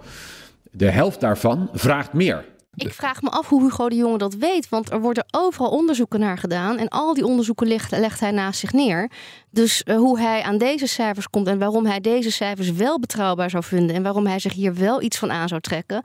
de 0.70 0.90
helft 0.90 1.20
daarvan 1.20 1.68
vraagt 1.72 2.12
meer. 2.12 2.44
Ik 2.86 2.92
vraag 2.92 3.22
me 3.22 3.30
af 3.30 3.48
hoe 3.48 3.62
Hugo 3.62 3.88
de 3.88 3.96
Jonge 3.96 4.18
dat 4.18 4.34
weet. 4.34 4.68
Want 4.68 4.90
er 4.90 5.00
worden 5.00 5.26
overal 5.30 5.70
onderzoeken 5.70 6.20
naar 6.20 6.38
gedaan. 6.38 6.78
En 6.78 6.88
al 6.88 7.14
die 7.14 7.26
onderzoeken 7.26 7.66
legt, 7.66 7.90
legt 7.90 8.20
hij 8.20 8.30
naast 8.30 8.60
zich 8.60 8.72
neer. 8.72 9.10
Dus 9.50 9.82
uh, 9.84 9.96
hoe 9.96 10.20
hij 10.20 10.42
aan 10.42 10.58
deze 10.58 10.86
cijfers 10.86 11.28
komt 11.28 11.46
en 11.46 11.58
waarom 11.58 11.86
hij 11.86 12.00
deze 12.00 12.30
cijfers 12.30 12.72
wel 12.72 13.00
betrouwbaar 13.00 13.50
zou 13.50 13.64
vinden. 13.64 13.96
En 13.96 14.02
waarom 14.02 14.26
hij 14.26 14.38
zich 14.38 14.52
hier 14.52 14.74
wel 14.74 15.02
iets 15.02 15.18
van 15.18 15.32
aan 15.32 15.48
zou 15.48 15.60
trekken. 15.60 16.04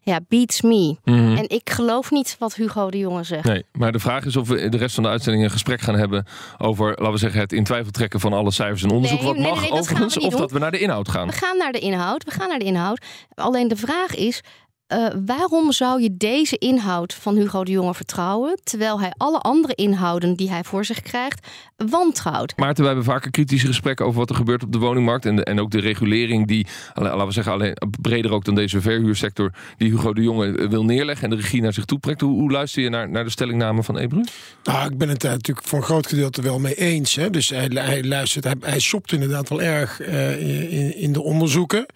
Ja, 0.00 0.20
beats 0.28 0.62
me. 0.62 0.96
Mhm. 1.04 1.36
En 1.36 1.48
ik 1.48 1.70
geloof 1.70 2.10
niet 2.10 2.36
wat 2.38 2.54
Hugo 2.54 2.90
de 2.90 2.98
Jonge 2.98 3.22
zegt. 3.22 3.44
Nee, 3.44 3.64
maar 3.72 3.92
de 3.92 3.98
vraag 3.98 4.24
is 4.24 4.36
of 4.36 4.48
we 4.48 4.68
de 4.68 4.76
rest 4.76 4.94
van 4.94 5.02
de 5.02 5.08
uitzending 5.08 5.44
een 5.44 5.50
gesprek 5.50 5.80
gaan 5.80 5.94
hebben 5.94 6.26
over, 6.58 6.88
laten 6.88 7.12
we 7.12 7.18
zeggen, 7.18 7.40
het 7.40 7.52
in 7.52 7.64
twijfel 7.64 7.90
trekken 7.90 8.20
van 8.20 8.32
alle 8.32 8.50
cijfers 8.50 8.82
en 8.82 8.90
onderzoek. 8.90 9.18
Nee, 9.18 9.28
wat 9.28 9.36
nee, 9.36 9.50
mag 9.50 9.60
nee, 9.60 9.70
overigens, 9.70 10.18
of 10.18 10.30
doen. 10.30 10.40
dat 10.40 10.50
we 10.50 10.58
naar 10.58 10.70
de 10.70 10.78
inhoud 10.78 11.08
gaan. 11.08 11.26
We 11.26 11.32
gaan 11.32 11.56
naar 11.56 11.72
de 11.72 11.78
inhoud. 11.78 12.24
We 12.24 12.30
gaan 12.30 12.48
naar 12.48 12.58
de 12.58 12.64
inhoud. 12.64 13.04
Alleen 13.34 13.68
de 13.68 13.76
vraag 13.76 14.14
is. 14.14 14.40
Eh, 14.86 15.06
waarom 15.26 15.72
zou 15.72 16.02
je 16.02 16.16
deze 16.16 16.58
inhoud 16.58 17.14
van 17.14 17.36
Hugo 17.36 17.64
de 17.64 17.70
Jonge 17.72 17.94
vertrouwen, 17.94 18.60
terwijl 18.64 19.00
hij 19.00 19.12
alle 19.16 19.38
andere 19.38 19.74
inhouden 19.74 20.34
die 20.36 20.50
hij 20.50 20.64
voor 20.64 20.84
zich 20.84 21.02
krijgt 21.02 21.46
wantrouwt? 21.76 22.56
Maarten, 22.56 22.84
wij 22.84 22.92
hebben 22.94 23.12
vaker 23.12 23.30
kritische 23.30 23.66
gesprekken 23.66 24.06
over 24.06 24.18
wat 24.18 24.30
er 24.30 24.36
gebeurt 24.36 24.62
op 24.62 24.72
de 24.72 24.78
woningmarkt. 24.78 25.26
En, 25.26 25.36
de- 25.36 25.44
en 25.44 25.60
ook 25.60 25.70
de 25.70 25.80
regulering 25.80 26.46
die, 26.46 26.66
laten 26.94 27.26
we 27.26 27.32
zeggen, 27.32 27.52
alleen 27.52 27.76
breder 28.00 28.32
ook 28.32 28.44
dan 28.44 28.54
deze 28.54 28.80
verhuursector, 28.80 29.52
die 29.76 29.90
Hugo 29.90 30.12
de 30.12 30.22
Jonge 30.22 30.56
eh, 30.58 30.68
wil 30.68 30.84
neerleggen 30.84 31.24
en 31.24 31.30
de 31.36 31.42
regie 31.42 31.62
naar 31.62 31.72
zich 31.72 31.84
toe 31.84 32.00
trekt. 32.00 32.20
Hoe, 32.20 32.40
hoe 32.40 32.50
luister 32.50 32.82
je 32.82 32.88
naar, 32.88 33.10
naar 33.10 33.24
de 33.24 33.30
stellingname 33.30 33.82
van 33.82 33.98
Ebru? 33.98 34.24
Nou, 34.64 34.90
ik 34.90 34.98
ben 34.98 35.08
het 35.08 35.20
daar 35.20 35.32
natuurlijk 35.32 35.66
voor 35.66 35.78
een 35.78 35.84
groot 35.84 36.06
gedeelte 36.06 36.42
wel 36.42 36.58
mee 36.58 36.74
eens. 36.74 37.14
Hè. 37.14 37.30
Dus 37.30 37.48
hij, 37.48 37.70
hij 37.74 38.04
luistert, 38.04 38.44
hij, 38.44 38.54
hij 38.60 38.78
shopt 38.80 39.12
inderdaad 39.12 39.48
wel 39.48 39.62
erg 39.62 40.00
eh, 40.00 40.72
in, 40.72 40.96
in 40.96 41.12
de 41.12 41.22
onderzoeken. 41.22 41.86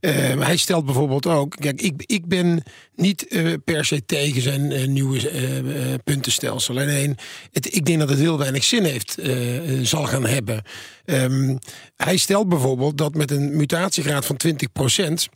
Eh, 0.00 0.34
maar 0.34 0.46
hij 0.46 0.56
stelt 0.56 0.84
bijvoorbeeld 0.84 1.26
ook, 1.26 1.56
kijk, 1.56 1.80
ik, 1.80 2.02
ik 2.06 2.26
ben 2.26 2.33
niet 2.94 3.28
eh, 3.28 3.52
per 3.64 3.84
se 3.84 4.04
tegen 4.04 4.42
zijn 4.42 4.72
eh, 4.72 4.86
nieuwe 4.86 5.28
eh, 5.28 5.94
puntenstelsel. 6.04 6.78
Alleen, 6.78 7.16
het, 7.52 7.74
ik 7.74 7.84
denk 7.84 7.98
dat 7.98 8.08
het 8.08 8.18
heel 8.18 8.38
weinig 8.38 8.64
zin 8.64 8.84
heeft, 8.84 9.18
zal 9.82 10.04
gaan 10.04 10.26
hebben. 10.26 10.62
Ehm, 11.04 11.56
hij 11.96 12.16
stelt 12.16 12.48
bijvoorbeeld 12.48 12.98
dat 12.98 13.14
met 13.14 13.30
een 13.30 13.56
mutatiegraad 13.56 14.26
van 14.26 14.36
20% 14.36 15.28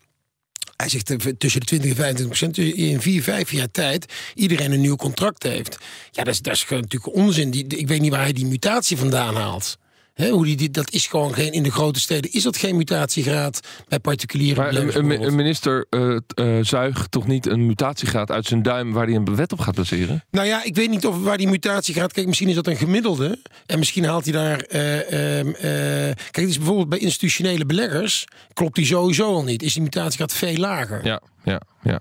hij 0.76 0.88
zegt 0.88 1.06
tussen 1.38 1.60
de 1.60 1.66
20 1.66 1.90
en 1.90 1.96
25 1.96 2.26
procent 2.26 2.58
in 2.58 3.00
vier, 3.00 3.22
vijf 3.22 3.52
jaar 3.52 3.70
tijd 3.70 4.12
iedereen 4.34 4.72
een 4.72 4.80
nieuw 4.80 4.96
contract 4.96 5.42
heeft. 5.42 5.78
Ja, 6.10 6.24
dat 6.24 6.34
is, 6.34 6.40
dat 6.40 6.54
is 6.54 6.66
natuurlijk 6.68 7.14
onzin. 7.14 7.50
Die, 7.50 7.66
ik 7.66 7.88
weet 7.88 8.00
niet 8.00 8.10
waar 8.10 8.22
hij 8.22 8.32
die 8.32 8.46
mutatie 8.46 8.96
vandaan 8.96 9.34
haalt. 9.34 9.78
Hè, 10.18 10.28
hoe 10.30 10.44
die, 10.44 10.56
die, 10.56 10.70
dat 10.70 10.92
is 10.92 11.06
gewoon 11.06 11.34
geen, 11.34 11.52
in 11.52 11.62
de 11.62 11.70
grote 11.70 12.00
steden 12.00 12.32
is 12.32 12.42
dat 12.42 12.56
geen 12.56 12.76
mutatiegraad 12.76 13.60
bij 13.88 13.98
particuliere 13.98 14.60
Maar 14.60 14.74
een, 14.74 15.34
minister 15.34 15.86
eh, 15.90 16.58
zuigt 16.60 17.10
toch 17.10 17.26
niet 17.26 17.46
een 17.46 17.66
mutatiegraad 17.66 18.30
uit 18.30 18.46
zijn 18.46 18.62
duim 18.62 18.92
waar 18.92 19.06
hij 19.06 19.14
een 19.14 19.36
wet 19.36 19.52
op 19.52 19.60
gaat 19.60 19.74
baseren? 19.74 20.24
Nou 20.30 20.46
ja, 20.46 20.64
ik 20.64 20.74
weet 20.74 20.90
niet 20.90 21.06
of 21.06 21.22
waar 21.22 21.36
die 21.36 21.48
mutatie 21.48 21.94
gaat. 21.94 22.12
Kijk, 22.12 22.26
misschien 22.26 22.48
is 22.48 22.54
dat 22.54 22.66
een 22.66 22.76
gemiddelde. 22.76 23.38
En 23.66 23.78
misschien 23.78 24.04
haalt 24.04 24.24
hij 24.24 24.32
daar. 24.32 24.60
eh, 24.60 25.38
ehm, 25.38 25.48
eh, 25.48 26.14
kijk, 26.14 26.36
het 26.36 26.48
is 26.48 26.56
bijvoorbeeld 26.56 26.88
bij 26.88 26.98
institutionele 26.98 27.66
beleggers. 27.66 28.24
Klopt 28.52 28.74
die 28.74 28.86
sowieso 28.86 29.34
al 29.34 29.44
niet. 29.44 29.62
Is 29.62 29.72
die 29.72 29.82
mutatiegraad 29.82 30.34
veel 30.34 30.56
lager. 30.56 31.04
Ja, 31.04 31.20
ja, 31.48 31.60
ja. 31.82 32.00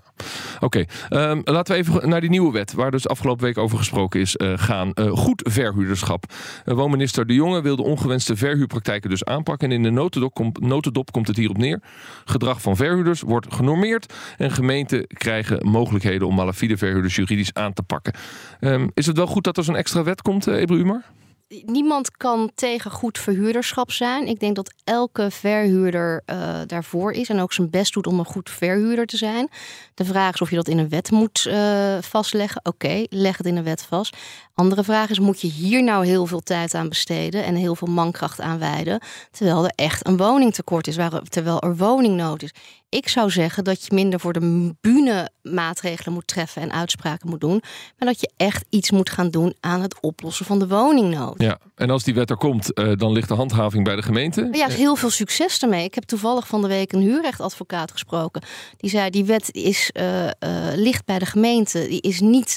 Oké, 0.60 0.84
ehm, 1.08 1.40
laten 1.44 1.74
we 1.74 1.80
even 1.80 2.08
naar 2.08 2.20
die 2.20 2.30
nieuwe 2.30 2.52
wet, 2.52 2.72
waar 2.72 2.90
dus 2.90 3.08
afgelopen 3.08 3.44
week 3.44 3.58
over 3.58 3.78
gesproken 3.78 4.20
is, 4.20 4.36
eh, 4.36 4.52
gaan. 4.56 4.92
Eh, 4.92 5.10
goed 5.10 5.42
verhuurderschap. 5.50 6.24
Uh, 6.66 6.74
woonminister 6.74 7.26
De 7.26 7.34
Jonge 7.34 7.62
wil 7.62 7.76
de 7.76 7.82
ongewenste 7.82 8.36
verhuurpraktijken 8.36 9.10
dus 9.10 9.24
aanpakken. 9.24 9.68
En 9.68 9.74
in 9.74 9.82
de 9.82 9.90
notendop 9.90 10.34
komt, 10.34 11.10
komt 11.10 11.26
het 11.26 11.36
hierop 11.36 11.56
neer. 11.56 11.82
Gedrag 12.24 12.62
van 12.62 12.76
verhuurders 12.76 13.20
wordt 13.20 13.54
genormeerd. 13.54 14.14
En 14.36 14.50
gemeenten 14.50 15.06
krijgen 15.06 15.68
mogelijkheden 15.68 16.26
om 16.26 16.34
malafide 16.34 16.76
verhuurders 16.76 17.16
juridisch 17.16 17.54
aan 17.54 17.72
te 17.72 17.82
pakken. 17.82 18.14
Ehm, 18.60 18.88
is 18.94 19.06
het 19.06 19.16
wel 19.16 19.26
goed 19.26 19.44
dat 19.44 19.56
er 19.56 19.64
zo'n 19.64 19.76
extra 19.76 20.02
wet 20.02 20.22
komt, 20.22 20.48
uh, 20.48 20.60
Ebru 20.60 20.78
Umar? 20.78 21.04
Niemand 21.48 22.16
kan 22.16 22.50
tegen 22.54 22.90
goed 22.90 23.18
verhuurderschap 23.18 23.92
zijn. 23.92 24.26
Ik 24.26 24.40
denk 24.40 24.56
dat 24.56 24.72
elke 24.84 25.30
verhuurder 25.30 26.22
uh, 26.26 26.60
daarvoor 26.66 27.12
is 27.12 27.28
en 27.28 27.40
ook 27.40 27.52
zijn 27.52 27.70
best 27.70 27.92
doet 27.92 28.06
om 28.06 28.18
een 28.18 28.24
goed 28.24 28.50
verhuurder 28.50 29.06
te 29.06 29.16
zijn. 29.16 29.48
De 29.94 30.04
vraag 30.04 30.34
is 30.34 30.40
of 30.40 30.50
je 30.50 30.56
dat 30.56 30.68
in 30.68 30.78
een 30.78 30.88
wet 30.88 31.10
moet 31.10 31.44
uh, 31.48 31.98
vastleggen. 32.00 32.60
Oké, 32.64 33.04
leg 33.08 33.36
het 33.36 33.46
in 33.46 33.56
een 33.56 33.64
wet 33.64 33.82
vast. 33.82 34.16
Andere 34.58 34.84
vraag 34.84 35.10
is, 35.10 35.18
moet 35.18 35.40
je 35.40 35.48
hier 35.48 35.82
nou 35.82 36.06
heel 36.06 36.26
veel 36.26 36.40
tijd 36.40 36.74
aan 36.74 36.88
besteden 36.88 37.44
en 37.44 37.54
heel 37.54 37.74
veel 37.74 37.88
mankracht 37.88 38.40
aan 38.40 38.58
wijden, 38.58 39.00
terwijl 39.30 39.64
er 39.64 39.72
echt 39.74 40.06
een 40.06 40.16
woningtekort 40.16 40.86
is, 40.86 40.96
waar, 40.96 41.22
terwijl 41.22 41.60
er 41.60 41.76
woningnood 41.76 42.42
is. 42.42 42.50
Ik 42.88 43.08
zou 43.08 43.30
zeggen 43.30 43.64
dat 43.64 43.84
je 43.84 43.94
minder 43.94 44.20
voor 44.20 44.32
de 44.32 44.74
bühne 44.80 45.30
maatregelen 45.42 46.14
moet 46.14 46.26
treffen 46.26 46.62
en 46.62 46.72
uitspraken 46.72 47.28
moet 47.28 47.40
doen, 47.40 47.62
maar 47.98 48.08
dat 48.08 48.20
je 48.20 48.30
echt 48.36 48.64
iets 48.68 48.90
moet 48.90 49.10
gaan 49.10 49.30
doen 49.30 49.54
aan 49.60 49.82
het 49.82 50.00
oplossen 50.00 50.46
van 50.46 50.58
de 50.58 50.68
woningnood. 50.68 51.42
Ja, 51.42 51.58
en 51.74 51.90
als 51.90 52.04
die 52.04 52.14
wet 52.14 52.30
er 52.30 52.36
komt, 52.36 52.78
uh, 52.78 52.92
dan 52.96 53.12
ligt 53.12 53.28
de 53.28 53.34
handhaving 53.34 53.84
bij 53.84 53.96
de 53.96 54.02
gemeente. 54.02 54.48
Ja, 54.52 54.68
heel 54.68 54.96
veel 54.96 55.10
succes 55.10 55.62
ermee. 55.62 55.84
Ik 55.84 55.94
heb 55.94 56.04
toevallig 56.04 56.46
van 56.46 56.62
de 56.62 56.68
week 56.68 56.92
een 56.92 57.00
huurrechtadvocaat 57.00 57.92
gesproken. 57.92 58.42
Die 58.76 58.90
zei, 58.90 59.10
die 59.10 59.24
wet 59.24 59.54
is, 59.54 59.90
uh, 59.92 60.24
uh, 60.24 60.30
ligt 60.74 61.04
bij 61.04 61.18
de 61.18 61.26
gemeente. 61.26 61.86
Die 61.88 62.00
is 62.00 62.20
niet 62.20 62.56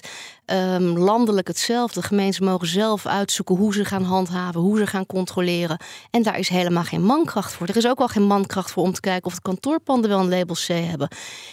um, 0.54 0.98
landelijk 0.98 1.48
hetzelfde. 1.48 2.02
Gemeenten 2.02 2.44
mogen 2.44 2.68
zelf 2.68 3.06
uitzoeken 3.06 3.56
hoe 3.56 3.74
ze 3.74 3.86
gaan 3.86 4.04
handhaven, 4.04 4.62
hoe 4.62 4.78
ze 4.78 4.88
gaan 4.88 5.06
controleren. 5.06 5.80
En 6.10 6.24
daar 6.24 6.40
is 6.40 6.50
helemaal 6.50 6.84
geen 6.84 7.04
mankracht 7.04 7.54
voor. 7.54 7.68
Er 7.68 7.78
is 7.78 7.88
ook 7.88 8.00
al 8.00 8.08
geen 8.08 8.24
mankracht 8.24 8.72
voor 8.72 8.84
om 8.84 8.94
te 8.94 9.00
kijken 9.00 9.26
of 9.26 9.36
de 9.36 9.42
kantoorpanden 9.42 10.10
wel 10.10 10.20
een 10.20 10.30
label 10.30 10.56
C 10.56 10.68
hebben. 10.68 11.08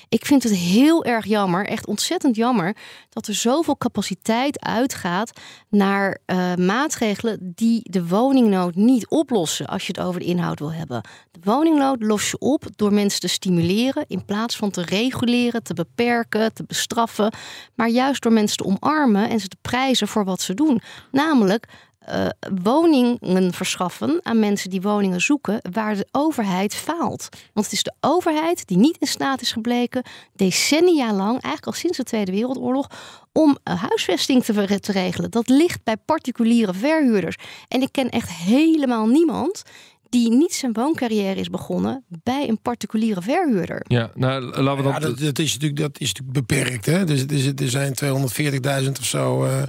Ik 0.09 0.25
vind 0.25 0.43
het 0.43 0.53
heel 0.53 1.05
erg 1.05 1.27
jammer, 1.27 1.67
echt 1.67 1.87
ontzettend 1.87 2.37
jammer, 2.37 2.77
dat 3.11 3.27
er 3.27 3.35
zoveel 3.35 3.77
capaciteit 3.77 4.61
uitgaat 4.61 5.31
naar 5.69 6.19
uh, 6.27 6.55
maatregelen 6.55 7.53
die 7.55 7.81
de 7.83 8.07
woningnood 8.07 8.75
niet 8.75 9.09
oplossen 9.09 9.67
als 9.67 9.87
je 9.87 9.93
het 9.97 10.07
over 10.07 10.21
de 10.21 10.27
inhoud 10.27 10.59
wil 10.59 10.73
hebben. 10.73 11.03
De 11.31 11.41
woningnood 11.43 12.03
los 12.03 12.31
je 12.31 12.39
op 12.39 12.65
door 12.77 12.93
mensen 12.93 13.21
te 13.21 13.29
stimuleren 13.29 14.05
in 14.09 14.25
plaats 14.25 14.57
van 14.57 14.71
te 14.71 14.83
reguleren, 14.83 15.63
te 15.63 15.75
beperken, 15.75 16.53
te 16.53 16.65
bestraffen, 16.67 17.33
maar 17.75 17.89
juist 17.89 18.23
door 18.23 18.33
mensen 18.33 18.57
te 18.57 18.65
omarmen 18.65 18.87
en 19.29 19.41
ze 19.41 19.49
te 19.49 19.57
prijzen 19.61 20.09
voor 20.09 20.25
wat 20.25 20.41
ze 20.41 20.55
doen. 20.55 20.81
Namelijk 21.11 21.67
uh, 22.09 22.27
woningen 22.63 23.53
verschaffen 23.53 24.21
aan 24.23 24.39
mensen 24.39 24.71
die 24.71 24.81
woningen 24.81 25.21
zoeken 25.21 25.61
waar 25.73 25.97
de 25.97 26.09
overheid 26.13 26.75
faalt. 26.75 27.29
Want 27.53 27.67
het 27.67 27.73
is 27.75 27.83
de 27.83 27.95
overheid 28.01 28.67
die 28.67 28.77
niet 28.77 28.97
in 28.99 29.07
staat 29.07 29.41
is 29.41 29.53
gebleken 29.53 30.03
decennia 30.35 31.13
lang, 31.13 31.31
eigenlijk 31.31 31.67
al 31.67 31.73
sinds 31.73 31.97
de 31.97 32.05
Tweede 32.05 32.33
Wereldoorlog, 32.33 32.91
om 33.33 33.59
huisvesting 33.63 34.45
te, 34.45 34.81
te 34.81 34.93
regelen. 34.93 35.31
Dat 35.31 35.49
ligt 35.49 35.85
bij 35.85 35.97
particuliere 35.97 36.75
verhuurders. 36.75 37.37
En 37.69 37.83
ik 37.83 37.93
ken 37.93 38.09
echt 38.09 38.31
helemaal 38.31 39.07
niemand 39.07 39.63
die 40.11 40.31
niet 40.31 40.53
zijn 40.53 40.73
wooncarrière 40.73 41.41
is 41.41 41.51
begonnen 41.51 42.05
bij 42.23 42.49
een 42.49 42.61
particuliere 42.61 43.23
verhuurder. 43.23 43.85
Ja, 43.89 44.11
nou, 44.15 44.43
laten 44.43 44.77
we 44.77 44.83
dat... 44.83 44.93
Ja, 44.93 45.09
dat, 45.09 45.19
dat, 45.19 45.39
is 45.39 45.53
natuurlijk, 45.53 45.81
dat 45.81 46.01
is 46.01 46.13
natuurlijk 46.13 46.47
beperkt. 46.47 46.87
Hè? 46.87 47.05
Dus, 47.05 47.27
dus 47.27 47.47
er 47.47 47.71
zijn 47.71 47.95
240.000 48.85 48.91
of 48.99 49.05
zo 49.05 49.45
uh, 49.45 49.63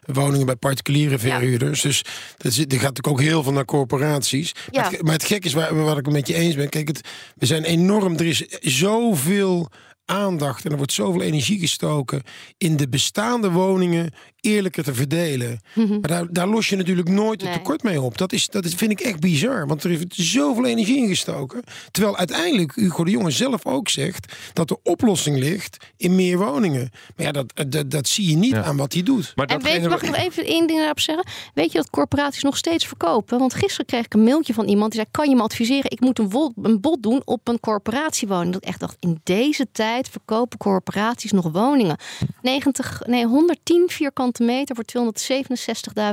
woningen 0.00 0.46
bij 0.46 0.56
particuliere 0.56 1.18
verhuurders. 1.18 1.82
Ja. 1.82 1.88
Dus 1.88 2.04
dat 2.36 2.52
is, 2.52 2.58
er 2.58 2.64
gaat 2.64 2.70
natuurlijk 2.70 3.08
ook 3.08 3.20
heel 3.20 3.42
veel 3.42 3.52
naar 3.52 3.64
corporaties. 3.64 4.54
Ja. 4.70 4.80
Maar, 4.80 4.90
het, 4.90 5.02
maar 5.02 5.12
het 5.12 5.24
gek 5.24 5.44
is, 5.44 5.52
waar, 5.52 5.84
waar 5.84 5.98
ik 5.98 6.04
het 6.04 6.14
met 6.14 6.26
je 6.26 6.34
eens 6.34 6.54
ben... 6.54 6.68
Kijk, 6.68 6.88
het, 6.88 7.08
we 7.36 7.46
zijn 7.46 7.64
enorm... 7.64 8.16
Er 8.16 8.26
is 8.26 8.46
zoveel 8.60 9.68
aandacht 10.04 10.64
en 10.64 10.70
er 10.70 10.76
wordt 10.76 10.92
zoveel 10.92 11.22
energie 11.22 11.58
gestoken 11.58 12.22
in 12.58 12.76
de 12.76 12.88
bestaande 12.88 13.50
woningen 13.50 14.12
eerlijker 14.46 14.84
te 14.84 14.94
verdelen. 14.94 15.60
Mm 15.74 15.86
-hmm. 15.86 16.00
Maar 16.00 16.10
daar, 16.10 16.26
daar, 16.30 16.48
los 16.48 16.68
je 16.68 16.76
natuurlijk 16.76 17.08
nooit 17.08 17.40
het 17.40 17.50
nee. 17.50 17.58
tekort 17.58 17.82
mee 17.82 18.00
op. 18.00 18.18
Dat, 18.18 18.32
is, 18.32 18.48
dat 18.48 18.64
is, 18.64 18.74
vind 18.74 18.90
ik 18.90 19.00
echt 19.00 19.20
bizar, 19.20 19.66
want 19.66 19.84
er 19.84 19.90
is 19.90 20.04
zoveel 20.08 20.66
energie 20.66 20.96
in 20.96 21.08
gestoken. 21.08 21.62
Terwijl 21.90 22.16
uiteindelijk 22.16 22.74
Hugo 22.74 23.04
de 23.04 23.10
Jonge 23.10 23.30
zelf 23.30 23.66
ook 23.66 23.88
zegt 23.88 24.32
dat 24.52 24.68
de 24.68 24.78
oplossing 24.82 25.38
ligt 25.38 25.76
in 25.96 26.14
meer 26.14 26.38
woningen. 26.38 26.90
Maar 27.16 27.26
ja, 27.26 27.32
dat, 27.32 27.52
dat, 27.68 27.90
dat 27.90 28.08
zie 28.08 28.30
je 28.30 28.36
niet 28.36 28.50
ja. 28.50 28.62
aan 28.62 28.76
wat 28.76 28.92
hij 28.92 29.02
doet. 29.02 29.32
Maar 29.34 29.46
en 29.46 29.62
weet 29.62 29.82
je, 29.82 29.88
mag 29.88 30.02
ik 30.02 30.08
nog 30.08 30.16
even 30.16 30.44
één 30.44 30.66
ding 30.66 30.78
daarop 30.78 31.00
zeggen? 31.00 31.26
Weet 31.54 31.72
je 31.72 31.78
dat 31.78 31.90
corporaties 31.90 32.42
nog 32.42 32.56
steeds 32.56 32.86
verkopen? 32.86 33.38
Want 33.38 33.54
gisteren 33.54 33.86
kreeg 33.86 34.04
ik 34.04 34.14
een 34.14 34.24
mailtje 34.24 34.54
van 34.54 34.68
iemand 34.68 34.92
die 34.92 35.00
zei: 35.00 35.12
Kan 35.12 35.28
je 35.28 35.36
me 35.36 35.42
adviseren? 35.42 35.90
Ik 35.90 36.00
moet 36.00 36.18
een, 36.18 36.28
bod, 36.28 36.52
een 36.62 36.80
bod 36.80 37.02
doen 37.02 37.22
op 37.24 37.48
een 37.48 37.60
corporatiewoning. 37.60 38.52
Dat 38.52 38.62
ik 38.62 38.68
echt 38.68 38.80
dacht: 38.80 38.96
in 39.00 39.20
deze 39.22 39.66
tijd 39.72 40.08
verkopen 40.08 40.58
corporaties 40.58 41.32
nog 41.32 41.48
woningen. 41.52 41.96
90, 42.42 43.02
nee, 43.06 43.24
110 43.26 43.84
vierkante 43.88 44.35
meter 44.38 44.74
voor 44.74 44.84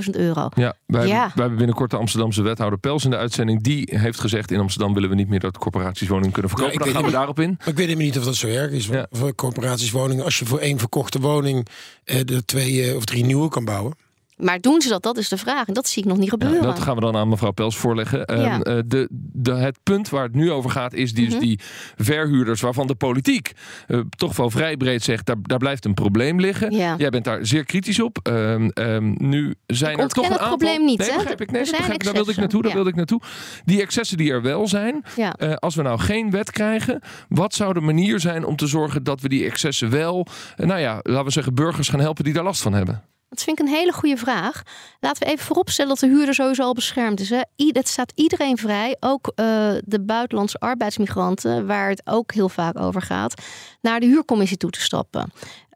267.000 0.06 0.10
euro. 0.12 0.50
Ja, 0.56 0.76
wij, 0.86 1.08
ja. 1.08 1.20
wij 1.20 1.32
hebben 1.36 1.58
binnenkort 1.58 1.92
de 1.92 1.98
Amsterdamse 1.98 2.42
wethouder 2.42 2.80
Pels 2.80 3.04
in 3.04 3.10
de 3.10 3.18
uitzending. 3.18 3.64
Die 3.64 3.90
heeft 4.00 4.20
gezegd: 4.20 4.52
in 4.52 4.60
Amsterdam 4.60 4.94
willen 4.94 5.10
we 5.10 5.16
niet 5.16 5.30
meer 5.30 5.40
dat 5.40 5.58
corporaties 5.58 6.08
woningen 6.08 6.32
kunnen 6.32 6.52
verkopen. 6.52 6.74
Ja, 6.74 6.86
Dan 6.86 6.94
gaan 6.94 7.06
we 7.06 7.12
daarop 7.12 7.40
in. 7.40 7.56
Maar 7.60 7.68
ik 7.68 7.76
weet 7.76 7.98
niet 7.98 8.18
of 8.18 8.24
dat 8.24 8.36
zo 8.36 8.48
erg 8.48 8.72
is. 8.72 8.86
Ja. 8.86 9.08
Voor 9.12 9.36
corporaties 9.36 9.92
woningen, 9.92 10.24
als 10.24 10.40
je 10.40 10.46
voor 10.46 10.60
één 10.60 10.80
verkochte 10.80 11.20
woning 11.20 11.68
eh, 12.04 12.30
er 12.30 12.46
twee 12.46 12.90
eh, 12.90 12.96
of 12.96 13.06
drie 13.06 13.26
nieuwe 13.26 13.50
kan 13.50 13.66
bouwen. 13.66 13.94
Maar 14.38 14.60
doen 14.60 14.82
ze 14.82 14.90
dat? 14.90 15.04
Dat 15.04 15.18
is 15.18 15.30
de 15.30 15.38
vraag. 15.38 15.68
En 15.68 15.74
dat 15.74 15.88
zie 15.88 16.04
ik 16.04 16.10
nog 16.10 16.18
niet 16.18 16.30
gebeuren. 16.30 16.58
Ja, 16.60 16.66
dat 16.66 16.80
gaan 16.80 16.96
we 16.96 17.02
dan 17.02 17.16
aan 17.16 17.30
mevrouw 17.30 17.52
Pels 17.52 17.78
voorleggen. 17.78 18.26
Ehm, 18.26 18.42
Ja. 18.42 18.60
eh, 18.62 18.78
de, 18.86 19.08
de, 19.34 19.54
het 19.54 19.78
punt 19.84 20.10
waar 20.10 20.24
het 20.24 20.36
nu 20.36 20.52
over 20.52 20.70
gaat 20.70 20.94
is 20.94 21.14
die, 21.14 21.30
Mhm. 21.30 21.40
die 21.40 21.60
verhuurders 21.96 22.62
waarvan 22.62 22.88
de 22.88 22.96
politiek 22.96 23.52
eh, 23.88 24.00
toch 24.10 24.36
wel 24.36 24.50
vrij 24.50 24.78
breed 24.78 25.04
zegt, 25.04 25.26
daar, 25.26 25.36
daar 25.42 25.58
blijft 25.58 25.86
een 25.86 25.94
probleem 25.94 26.40
liggen. 26.40 26.72
Ja. 26.72 26.96
Jij 26.98 27.10
bent 27.10 27.24
daar 27.26 27.46
zeer 27.46 27.66
kritisch 27.66 28.00
op. 28.00 28.20
Ehm, 28.24 28.70
ehm, 28.74 29.14
nu 29.18 29.56
zijn 29.68 29.94
Ik 29.94 30.00
er 30.00 30.08
toch 30.10 30.26
een 30.26 30.32
het 30.32 30.40
aantal... 30.42 30.58
probleem 30.58 30.86
niet, 30.86 30.98
Nee, 31.00 31.10
hè? 31.10 31.16
begrijp 31.16 31.42
ik. 31.42 31.52
Nee, 31.52 31.62
begrijp 31.62 31.94
ik. 31.94 32.04
Daar 32.04 32.14
wilde 32.14 32.32
ik 32.32 32.38
naartoe. 32.38 32.62
Daar 32.62 32.74
wilde 32.74 32.90
ik 32.90 32.96
naartoe. 32.96 33.22
Die 33.66 33.82
excessen 33.82 34.18
die 34.18 34.32
er 34.32 34.42
wel 34.42 34.68
zijn, 34.68 35.04
eh, 35.38 35.54
als 35.54 35.76
we 35.76 35.82
nou 35.82 36.00
geen 36.00 36.32
wet 36.32 36.52
krijgen, 36.52 37.02
wat 37.30 37.54
zou 37.54 37.74
de 37.74 37.80
manier 37.82 38.20
zijn 38.20 38.46
om 38.46 38.56
te 38.56 38.68
zorgen 38.68 39.04
dat 39.04 39.22
we 39.22 39.30
die 39.30 39.46
excessen 39.46 39.90
wel, 39.90 40.28
nou 40.56 40.80
ja, 40.80 41.00
laten 41.04 41.26
we 41.26 41.32
zeggen, 41.32 41.54
burgers 41.56 41.90
gaan 41.90 42.00
helpen 42.00 42.24
die 42.24 42.34
daar 42.34 42.44
last 42.44 42.62
van 42.62 42.74
hebben? 42.74 43.04
Dat 43.34 43.44
vind 43.44 43.60
ik 43.60 43.66
een 43.66 43.74
hele 43.74 43.92
goede 43.92 44.18
vraag. 44.18 44.64
Laten 45.00 45.24
we 45.24 45.34
even 45.34 45.46
vooropstellen 45.46 45.90
dat 45.90 46.00
de 46.00 46.08
huurder 46.08 46.34
sowieso 46.34 46.64
al 46.64 46.74
beschermd 46.74 47.20
is. 47.20 47.30
Het 47.56 47.88
staat 47.88 48.12
iedereen 48.16 48.58
vrij, 48.58 48.98
ook 49.00 49.32
eh, 49.36 49.46
de 49.86 50.02
buitenlandse 50.02 50.60
arbeidsmigranten, 50.60 51.68
waar 51.68 51.90
het 51.90 52.02
ook 52.06 52.34
heel 52.34 52.50
vaak 52.50 52.80
over 52.80 53.02
gaat, 53.02 53.42
naar 53.82 54.00
de 54.00 54.06
huurcommissie 54.06 54.58
toe 54.58 54.70
te 54.70 54.82
stappen. 54.82 55.32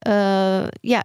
Eh, 0.07 0.67
ja, 0.81 1.03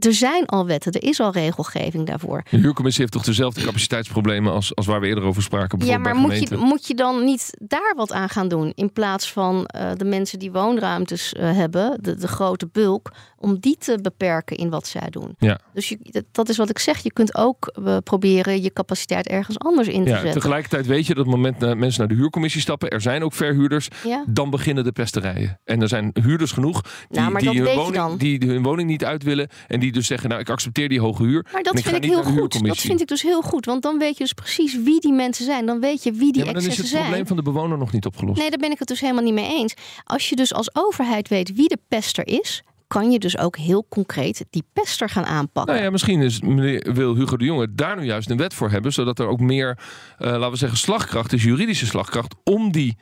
er 0.00 0.14
zijn 0.14 0.46
al 0.46 0.66
wetten, 0.66 0.92
er 0.92 1.02
is 1.02 1.20
al 1.20 1.32
regelgeving 1.32 2.06
daarvoor. 2.06 2.42
De 2.50 2.56
huurcommissie 2.56 3.00
heeft 3.02 3.12
toch 3.14 3.24
dezelfde 3.24 3.62
capaciteitsproblemen 3.64 4.52
als, 4.52 4.74
als 4.74 4.86
waar 4.86 5.00
we 5.00 5.06
eerder 5.06 5.24
over 5.24 5.42
spraken, 5.42 5.86
Ja, 5.86 5.98
maar 5.98 6.14
moet 6.14 6.48
je, 6.48 6.56
moet 6.56 6.86
je 6.86 6.94
dan 6.94 7.24
niet 7.24 7.56
daar 7.58 7.92
wat 7.96 8.12
aan 8.12 8.28
gaan 8.28 8.48
doen? 8.48 8.72
In 8.74 8.92
plaats 8.92 9.32
van 9.32 9.66
eh, 9.66 9.90
de 9.96 10.04
mensen 10.04 10.38
die 10.38 10.52
woonruimtes 10.52 11.32
eh, 11.32 11.52
hebben, 11.56 11.98
de, 12.02 12.14
de 12.16 12.28
grote 12.28 12.68
bulk, 12.72 13.12
om 13.38 13.58
die 13.60 13.76
te 13.78 13.98
beperken 14.02 14.56
in 14.56 14.70
wat 14.70 14.86
zij 14.86 15.10
doen. 15.10 15.34
Ja. 15.38 15.58
Dus 15.74 15.88
je, 15.88 16.24
dat- 16.32 16.48
is 16.48 16.56
wat 16.56 16.70
ik 16.70 16.78
zeg. 16.78 16.98
Je 16.98 17.12
kunt 17.12 17.34
ook 17.36 17.72
proberen 18.04 18.62
je 18.62 18.72
capaciteit 18.72 19.26
ergens 19.28 19.58
anders 19.58 19.88
in 19.88 20.02
te 20.04 20.08
Ja, 20.10 20.14
zetten. 20.16 20.32
tegelijkertijd 20.40 20.86
weet 20.86 21.06
je 21.06 21.14
dat 21.14 21.24
op 21.26 21.30
het 21.32 21.40
moment 21.40 21.60
dat 21.60 21.76
mensen 21.76 22.00
naar 22.00 22.08
de 22.08 22.14
huurcommissie 22.22 22.60
stappen, 22.60 22.90
er 22.90 23.00
zijn 23.00 23.22
ook 23.24 23.32
verhuurders, 23.32 23.88
Ja. 24.04 24.24
dan 24.28 24.50
beginnen 24.50 24.84
de 24.84 24.92
pesterijen. 24.92 25.60
En 25.64 25.82
er 25.82 25.88
zijn 25.88 26.10
huurders 26.22 26.52
genoeg 26.52 26.80
die, 26.82 27.20
Nou, 27.20 27.32
maar 27.32 27.40
die, 27.42 27.54
dat 27.58 27.66
hun 27.66 27.76
woning, 27.76 27.94
dan. 27.94 28.16
Die 28.38 28.48
hun 28.48 28.62
woning 28.62 28.88
niet 28.88 29.04
uit 29.04 29.22
willen 29.22 29.48
en 29.68 29.80
die 29.80 29.92
dus 29.92 30.06
zeggen, 30.06 30.28
nou 30.28 30.40
ik 30.40 30.50
accepteer 30.50 30.88
die 30.88 31.00
hoge 31.00 31.22
huur. 31.22 31.46
Maar 31.52 31.62
dat 31.62 31.78
ik 31.78 31.84
vind 31.84 32.04
ik 32.04 32.10
heel 32.10 32.22
goed. 32.22 32.66
Dat 32.66 32.78
vind 32.78 33.00
ik 33.00 33.06
dus 33.06 33.22
heel 33.22 33.42
goed. 33.42 33.66
Want 33.66 33.82
dan 33.82 33.98
weet 33.98 34.16
je 34.16 34.22
dus 34.22 34.32
precies 34.32 34.82
wie 34.82 35.00
die 35.00 35.12
mensen 35.12 35.44
zijn. 35.44 35.66
Dan 35.66 35.80
weet 35.80 36.02
je 36.02 36.12
wie 36.12 36.32
die 36.32 36.44
ja, 36.44 36.44
maar 36.44 36.60
dan 36.60 36.70
is 36.70 36.76
het 36.76 36.86
zijn. 36.86 37.02
probleem 37.02 37.26
van 37.26 37.36
de 37.36 37.42
bewoner 37.42 37.78
nog 37.78 37.92
niet 37.92 38.06
opgelost. 38.06 38.38
Nee, 38.38 38.50
daar 38.50 38.58
ben 38.58 38.70
ik 38.70 38.78
het 38.78 38.88
dus 38.88 39.00
helemaal 39.00 39.22
niet 39.22 39.34
mee 39.34 39.54
eens. 39.54 39.74
Als 40.04 40.28
je 40.28 40.36
dus 40.36 40.54
als 40.54 40.74
overheid 40.74 41.28
weet 41.28 41.54
wie 41.54 41.68
de 41.68 41.78
pester 41.88 42.26
is, 42.26 42.62
kan 42.92 43.10
je 43.10 43.18
dus 43.18 43.38
ook 43.38 43.56
heel 43.56 43.86
concreet 43.88 44.44
die 44.50 44.64
pester 44.72 45.08
gaan 45.08 45.24
aanpakken. 45.24 45.72
Nou 45.72 45.84
ja, 45.84 45.90
misschien 45.90 46.20
is, 46.20 46.40
meneer, 46.40 46.92
wil 46.94 47.14
Hugo 47.14 47.36
de 47.36 47.44
Jonge 47.44 47.74
daar 47.74 47.96
nu 47.96 48.04
juist 48.04 48.30
een 48.30 48.36
wet 48.36 48.54
voor 48.54 48.70
hebben, 48.70 48.92
zodat 48.92 49.18
er 49.18 49.26
ook 49.26 49.40
meer, 49.40 49.78
eh, 50.18 50.30
laten 50.30 50.50
we 50.50 50.56
zeggen, 50.56 50.78
slagkracht 50.78 51.32
is, 51.32 51.42
juridische 51.42 51.86
slagkracht, 51.86 52.34
om 52.44 52.72
die 52.72 52.96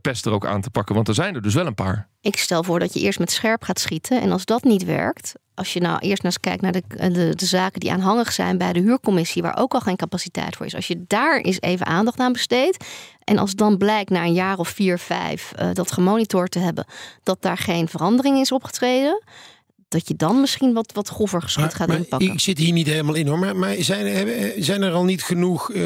pester 0.00 0.32
ook 0.32 0.46
aan 0.46 0.60
te 0.60 0.70
pakken. 0.70 0.94
Want 0.94 1.08
er 1.08 1.14
zijn 1.14 1.34
er 1.34 1.42
dus 1.42 1.54
wel 1.54 1.66
een 1.66 1.74
paar. 1.74 2.08
Ik 2.20 2.36
stel 2.36 2.62
voor 2.62 2.78
dat 2.78 2.94
je 2.94 3.00
eerst 3.00 3.18
met 3.18 3.30
scherp 3.30 3.62
gaat 3.62 3.80
schieten. 3.80 4.20
En 4.20 4.32
als 4.32 4.44
dat 4.44 4.64
niet 4.64 4.84
werkt, 4.84 5.34
als 5.54 5.72
je 5.72 5.80
nou 5.80 5.98
eerst 5.98 6.22
naar 6.22 6.32
eens 6.32 6.40
kijkt 6.40 6.62
naar 6.62 6.72
de, 6.72 6.82
de, 7.12 7.32
de 7.36 7.46
zaken 7.46 7.80
die 7.80 7.92
aanhangig 7.92 8.32
zijn 8.32 8.58
bij 8.58 8.72
de 8.72 8.80
huurcommissie, 8.80 9.42
waar 9.42 9.58
ook 9.58 9.74
al 9.74 9.80
geen 9.80 9.96
capaciteit 9.96 10.56
voor 10.56 10.66
is. 10.66 10.74
Als 10.74 10.86
je 10.86 11.04
daar 11.06 11.40
eens 11.40 11.60
even 11.60 11.86
aandacht 11.86 12.18
aan 12.18 12.32
besteedt. 12.32 12.84
En 13.24 13.38
als 13.38 13.54
dan 13.54 13.76
blijkt 13.76 14.10
na 14.10 14.24
een 14.24 14.32
jaar 14.32 14.58
of 14.58 14.68
vier, 14.68 14.98
vijf 14.98 15.52
eh, 15.52 15.68
dat 15.72 15.92
gemonitord 15.92 16.50
te 16.50 16.58
hebben, 16.58 16.86
dat 17.22 17.42
daar 17.42 17.58
geen 17.58 17.88
verandering 17.88 18.38
is 18.38 18.52
opgetreden. 18.52 19.22
Dat 19.88 20.08
je 20.08 20.14
dan 20.14 20.40
misschien 20.40 20.72
wat, 20.72 20.92
wat 20.92 21.08
grover 21.08 21.42
geschut 21.42 21.64
Maar- 21.64 21.72
gaat 21.72 21.88
maar 21.88 21.96
inpakken. 21.96 22.32
Ik 22.32 22.40
zit 22.40 22.58
hier 22.58 22.72
niet 22.72 22.86
helemaal 22.86 23.14
in 23.14 23.26
hoor. 23.26 23.38
Maar, 23.38 23.56
maar 23.56 23.74
zijn, 23.78 24.06
er, 24.06 24.52
zijn 24.62 24.82
er 24.82 24.92
al 24.92 25.04
niet 25.04 25.22
genoeg 25.22 25.72
eh, 25.72 25.82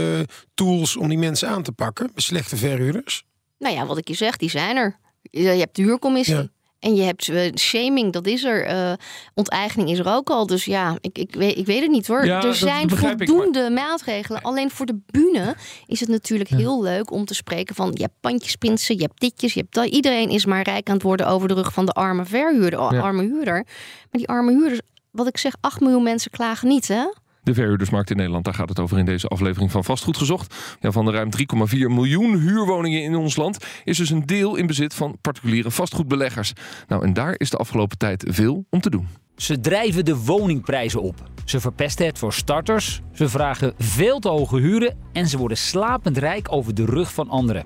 tools 0.55 0.97
om 0.97 1.09
die 1.09 1.19
mensen 1.19 1.49
aan 1.49 1.63
te 1.63 1.73
pakken? 1.73 2.11
Slechte 2.15 2.57
verhuurders? 2.57 3.25
Nou 3.61 3.75
ja, 3.75 3.87
wat 3.87 3.99
ik 3.99 4.09
je 4.09 4.15
zeg, 4.15 4.37
die 4.37 4.51
zijn 4.51 4.77
er. 4.77 4.97
Je 5.23 5.47
hebt 5.49 5.77
de 5.77 5.83
huurcommissie. 5.83 6.35
Ja. 6.35 6.49
En 6.79 6.95
je 6.95 7.03
hebt 7.03 7.29
eh, 7.29 7.53
shaming, 7.55 8.13
dat 8.13 8.27
is 8.27 8.45
er. 8.45 8.65
Eh, 8.65 8.93
onteigening 9.35 9.91
is 9.91 9.99
er 9.99 10.09
ook 10.09 10.31
al. 10.31 10.47
Dus 10.47 10.65
ja, 10.65 10.97
ik, 11.01 11.19
ik, 11.19 11.35
weet, 11.35 11.57
ik 11.57 11.67
weet 11.67 11.81
het 11.81 11.91
niet 11.91 12.07
hoor. 12.07 12.25
Ja, 12.25 12.43
er 12.43 12.55
zijn 12.55 12.89
ik, 12.89 12.97
voldoende 12.97 13.71
maatregelen. 13.71 14.43
Alleen 14.43 14.71
voor 14.71 14.87
de 14.87 14.99
bühne 15.07 15.55
is 15.87 16.01
het 16.01 16.09
natuurlijk 16.09 16.51
heel 16.51 16.83
leuk 16.83 17.11
om 17.11 17.25
te 17.25 17.35
spreken 17.35 17.75
van... 17.75 17.91
je 17.95 18.03
hebt 18.03 18.15
pandjesprinsen, 18.21 18.95
je 18.95 19.03
hebt 19.03 19.21
ditjes, 19.21 19.55
je 19.55 19.61
hebt 19.61 19.75
dat. 19.75 19.87
Iedereen 19.87 20.29
is 20.29 20.45
maar 20.47 20.63
rijk 20.63 20.89
aan 20.89 20.95
het 20.95 21.03
worden 21.03 21.27
over 21.27 21.49
de 21.49 21.55
rug 21.55 21.73
van 21.73 21.87
de 21.87 21.93
arme 21.93 22.25
verhuurder, 22.25 22.95
Ja. 22.95 23.01
arme 23.01 23.23
huurder. 23.23 23.65
Maar 23.65 24.09
die 24.11 24.29
arme 24.29 24.51
huurders, 24.53 24.81
wat 25.11 25.27
ik 25.27 25.39
zeg, 25.39 25.55
8 25.61 25.81
miljoen 25.81 26.03
mensen 26.03 26.31
klagen 26.31 26.69
niet 26.69 26.89
hè? 26.89 27.05
De 27.43 27.55
verhuurdersmarkt 27.55 28.11
in 28.11 28.17
Nederland, 28.17 28.45
daar 28.45 28.55
gaat 28.55 28.69
het 28.69 28.79
over 28.79 28.99
in 28.99 29.05
deze 29.05 29.29
aflevering 29.29 29.71
van 29.71 29.85
Vastgoed 29.85 30.17
Gezocht. 30.17 30.77
Ja, 30.81 30.91
van 30.91 31.05
de 31.05 31.11
ruim 31.11 31.29
3,4 31.39 31.79
miljoen 31.79 32.39
huurwoningen 32.39 33.03
in 33.03 33.17
ons 33.17 33.37
land 33.37 33.65
is 33.85 33.97
dus 33.97 34.11
een 34.11 34.27
deel 34.27 34.57
in 34.57 34.67
bezit 34.67 34.95
van 34.95 35.19
particuliere 35.21 35.71
vastgoedbeleggers. 35.71 36.53
Nou, 36.89 37.05
en 37.05 37.13
daar 37.13 37.35
is 37.37 37.51
de 37.51 37.57
afgelopen 37.57 37.99
tijd 37.99 38.25
veel 38.29 38.65
om 38.71 38.81
te 38.81 38.91
doen. 38.91 39.09
Ze 39.37 39.61
drijven 39.61 40.05
de 40.05 40.17
woningprijzen 40.17 41.03
op. 41.03 41.15
Ze 41.45 41.61
verpesten 41.61 42.07
het 42.07 42.19
voor 42.19 42.33
starters. 42.33 43.01
Ze 43.13 43.29
vragen 43.29 43.75
veel 43.79 44.19
te 44.19 44.29
hoge 44.29 44.59
huren 44.59 44.97
en 45.13 45.27
ze 45.27 45.39
worden 45.39 45.57
slapend 45.57 46.19
rijk 46.19 46.53
over 46.53 46.75
de 46.75 46.85
rug 46.85 47.13
van 47.13 47.29
anderen. 47.29 47.65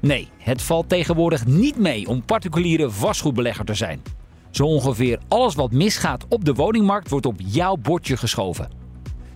Nee, 0.00 0.28
het 0.38 0.62
valt 0.62 0.88
tegenwoordig 0.88 1.46
niet 1.46 1.78
mee 1.78 2.08
om 2.08 2.24
particuliere 2.24 2.90
vastgoedbelegger 2.90 3.64
te 3.64 3.74
zijn. 3.74 4.02
Zo 4.50 4.64
ongeveer 4.64 5.18
alles 5.28 5.54
wat 5.54 5.72
misgaat 5.72 6.26
op 6.28 6.44
de 6.44 6.54
woningmarkt 6.54 7.08
wordt 7.10 7.26
op 7.26 7.40
jouw 7.44 7.76
bordje 7.76 8.16
geschoven. 8.16 8.68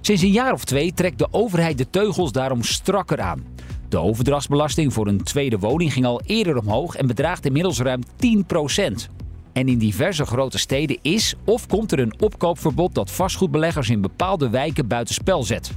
Sinds 0.04 0.22
een 0.22 0.30
jaar 0.30 0.52
of 0.52 0.64
twee 0.64 0.92
trekt 0.92 1.18
de 1.18 1.28
overheid 1.30 1.78
de 1.78 1.90
teugels 1.90 2.32
daarom 2.32 2.62
strakker 2.62 3.20
aan. 3.20 3.44
De 3.88 3.98
overdrachtsbelasting 3.98 4.92
voor 4.92 5.06
een 5.06 5.22
tweede 5.22 5.58
woning 5.58 5.92
ging 5.92 6.06
al 6.06 6.20
eerder 6.26 6.56
omhoog 6.56 6.96
en 6.96 7.06
bedraagt 7.06 7.46
inmiddels 7.46 7.80
ruim 7.80 8.00
10%. 8.02 9.10
En 9.52 9.68
in 9.68 9.78
diverse 9.78 10.24
grote 10.24 10.58
steden 10.58 10.98
is 11.02 11.34
of 11.44 11.66
komt 11.66 11.92
er 11.92 11.98
een 11.98 12.20
opkoopverbod 12.20 12.94
dat 12.94 13.10
vastgoedbeleggers 13.10 13.90
in 13.90 14.00
bepaalde 14.00 14.50
wijken 14.50 14.86
buitenspel 14.86 15.42
zet. 15.42 15.72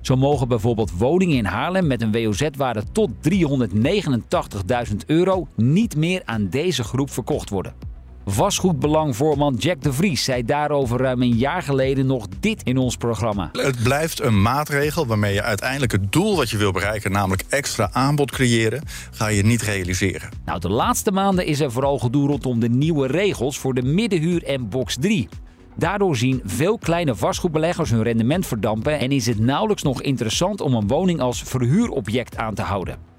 Zo 0.00 0.16
mogen 0.16 0.48
bijvoorbeeld 0.48 0.98
woningen 0.98 1.36
in 1.36 1.44
Haarlem 1.44 1.86
met 1.86 2.02
een 2.02 2.12
WOZ-waarde 2.12 2.82
tot 2.92 3.10
389.000 3.28 4.96
euro 5.06 5.48
niet 5.56 5.96
meer 5.96 6.22
aan 6.24 6.48
deze 6.48 6.84
groep 6.84 7.10
verkocht 7.10 7.50
worden. 7.50 7.74
Vastgoedbelangvoorman 8.26 9.54
Jack 9.54 9.82
de 9.82 9.92
Vries 9.92 10.24
zei 10.24 10.44
daarover 10.44 11.00
ruim 11.00 11.22
een 11.22 11.36
jaar 11.36 11.62
geleden 11.62 12.06
nog 12.06 12.26
dit 12.40 12.62
in 12.62 12.76
ons 12.76 12.96
programma. 12.96 13.50
Het 13.52 13.82
blijft 13.82 14.20
een 14.20 14.42
maatregel 14.42 15.06
waarmee 15.06 15.34
je 15.34 15.42
uiteindelijk 15.42 15.92
het 15.92 16.12
doel 16.12 16.36
wat 16.36 16.50
je 16.50 16.56
wil 16.56 16.72
bereiken, 16.72 17.12
namelijk 17.12 17.44
extra 17.48 17.88
aanbod 17.92 18.30
creëren, 18.30 18.82
ga 19.10 19.26
je 19.26 19.44
niet 19.44 19.62
realiseren. 19.62 20.28
Nou, 20.44 20.60
de 20.60 20.70
laatste 20.70 21.10
maanden 21.10 21.46
is 21.46 21.60
er 21.60 21.72
vooral 21.72 21.98
gedoe 21.98 22.28
rondom 22.28 22.60
de 22.60 22.68
nieuwe 22.68 23.06
regels 23.06 23.58
voor 23.58 23.74
de 23.74 23.82
middenhuur 23.82 24.44
en 24.44 24.68
box 24.68 24.96
3. 25.00 25.28
Daardoor 25.76 26.16
zien 26.16 26.42
veel 26.44 26.78
kleine 26.78 27.14
vastgoedbeleggers 27.14 27.90
hun 27.90 28.02
rendement 28.02 28.46
verdampen 28.46 28.98
en 28.98 29.12
is 29.12 29.26
het 29.26 29.38
nauwelijks 29.38 29.82
nog 29.82 30.02
interessant 30.02 30.60
om 30.60 30.74
een 30.74 30.88
woning 30.88 31.20
als 31.20 31.42
verhuurobject 31.42 32.36
aan 32.36 32.54
te 32.54 32.62
houden. 32.62 33.13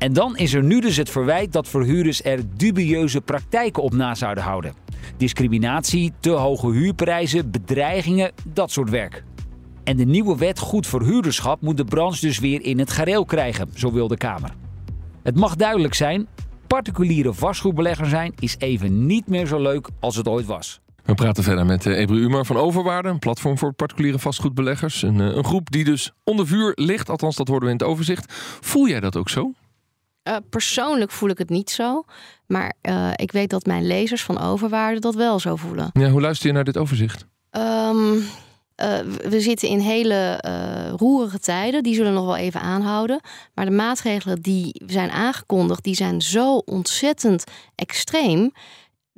En 0.00 0.12
dan 0.12 0.36
is 0.36 0.54
er 0.54 0.62
nu 0.62 0.80
dus 0.80 0.96
het 0.96 1.10
verwijt 1.10 1.52
dat 1.52 1.68
verhuurders 1.68 2.24
er 2.24 2.40
dubieuze 2.56 3.20
praktijken 3.20 3.82
op 3.82 3.92
na 3.92 4.14
zouden 4.14 4.44
houden. 4.44 4.72
Discriminatie, 5.16 6.12
te 6.20 6.30
hoge 6.30 6.72
huurprijzen, 6.72 7.50
bedreigingen, 7.50 8.32
dat 8.52 8.70
soort 8.70 8.90
werk. 8.90 9.24
En 9.84 9.96
de 9.96 10.04
nieuwe 10.04 10.36
wet 10.36 10.58
goed 10.58 10.86
verhuurderschap 10.86 11.60
moet 11.60 11.76
de 11.76 11.84
branche 11.84 12.26
dus 12.26 12.38
weer 12.38 12.62
in 12.62 12.78
het 12.78 12.90
gareel 12.90 13.24
krijgen, 13.24 13.68
zo 13.74 13.92
wil 13.92 14.08
de 14.08 14.16
Kamer. 14.16 14.50
Het 15.22 15.36
mag 15.36 15.56
duidelijk 15.56 15.94
zijn, 15.94 16.26
particuliere 16.66 17.32
vastgoedbelegger 17.32 18.06
zijn 18.06 18.32
is 18.38 18.56
even 18.58 19.06
niet 19.06 19.26
meer 19.26 19.46
zo 19.46 19.62
leuk 19.62 19.88
als 19.98 20.16
het 20.16 20.28
ooit 20.28 20.46
was. 20.46 20.80
We 21.04 21.14
praten 21.14 21.44
verder 21.44 21.66
met 21.66 21.86
eh, 21.86 21.98
Ebru 21.98 22.16
Umar 22.16 22.46
van 22.46 22.56
Overwaarde, 22.56 23.08
een 23.08 23.18
platform 23.18 23.58
voor 23.58 23.72
particuliere 23.72 24.18
vastgoedbeleggers. 24.18 25.02
Een, 25.02 25.20
eh, 25.20 25.36
een 25.36 25.44
groep 25.44 25.70
die 25.70 25.84
dus 25.84 26.12
onder 26.24 26.46
vuur 26.46 26.72
ligt, 26.74 27.10
althans 27.10 27.36
dat 27.36 27.48
hoorden 27.48 27.68
we 27.68 27.74
in 27.74 27.80
het 27.80 27.88
overzicht. 27.88 28.32
Voel 28.60 28.88
jij 28.88 29.00
dat 29.00 29.16
ook 29.16 29.28
zo? 29.28 29.52
Eh, 30.22 30.36
persoonlijk 30.50 31.10
voel 31.10 31.28
ik 31.28 31.38
het 31.38 31.48
niet 31.48 31.70
zo. 31.70 32.04
Maar 32.46 32.74
eh, 32.80 33.10
ik 33.16 33.32
weet 33.32 33.50
dat 33.50 33.66
mijn 33.66 33.86
lezers 33.86 34.22
van 34.22 34.40
Overwaarde 34.40 35.00
dat 35.00 35.14
wel 35.14 35.38
zo 35.38 35.56
voelen. 35.56 35.90
Ja, 35.92 36.08
hoe 36.08 36.20
luister 36.20 36.46
je 36.46 36.52
naar 36.52 36.64
dit 36.64 36.76
overzicht? 36.76 37.26
Ehm, 37.50 38.14
eh, 38.74 38.98
we 39.28 39.40
zitten 39.40 39.68
in 39.68 39.78
hele 39.78 40.38
roerige 40.96 41.38
tijden. 41.38 41.82
Die 41.82 41.94
zullen 41.94 42.12
nog 42.12 42.24
wel 42.24 42.36
even 42.36 42.60
aanhouden. 42.60 43.20
Maar 43.54 43.64
de 43.64 43.70
maatregelen 43.70 44.40
die 44.40 44.82
zijn 44.86 45.10
aangekondigd, 45.10 45.84
die 45.84 45.94
zijn 45.94 46.20
zo 46.22 46.56
ontzettend 46.56 47.44
extreem. 47.74 48.52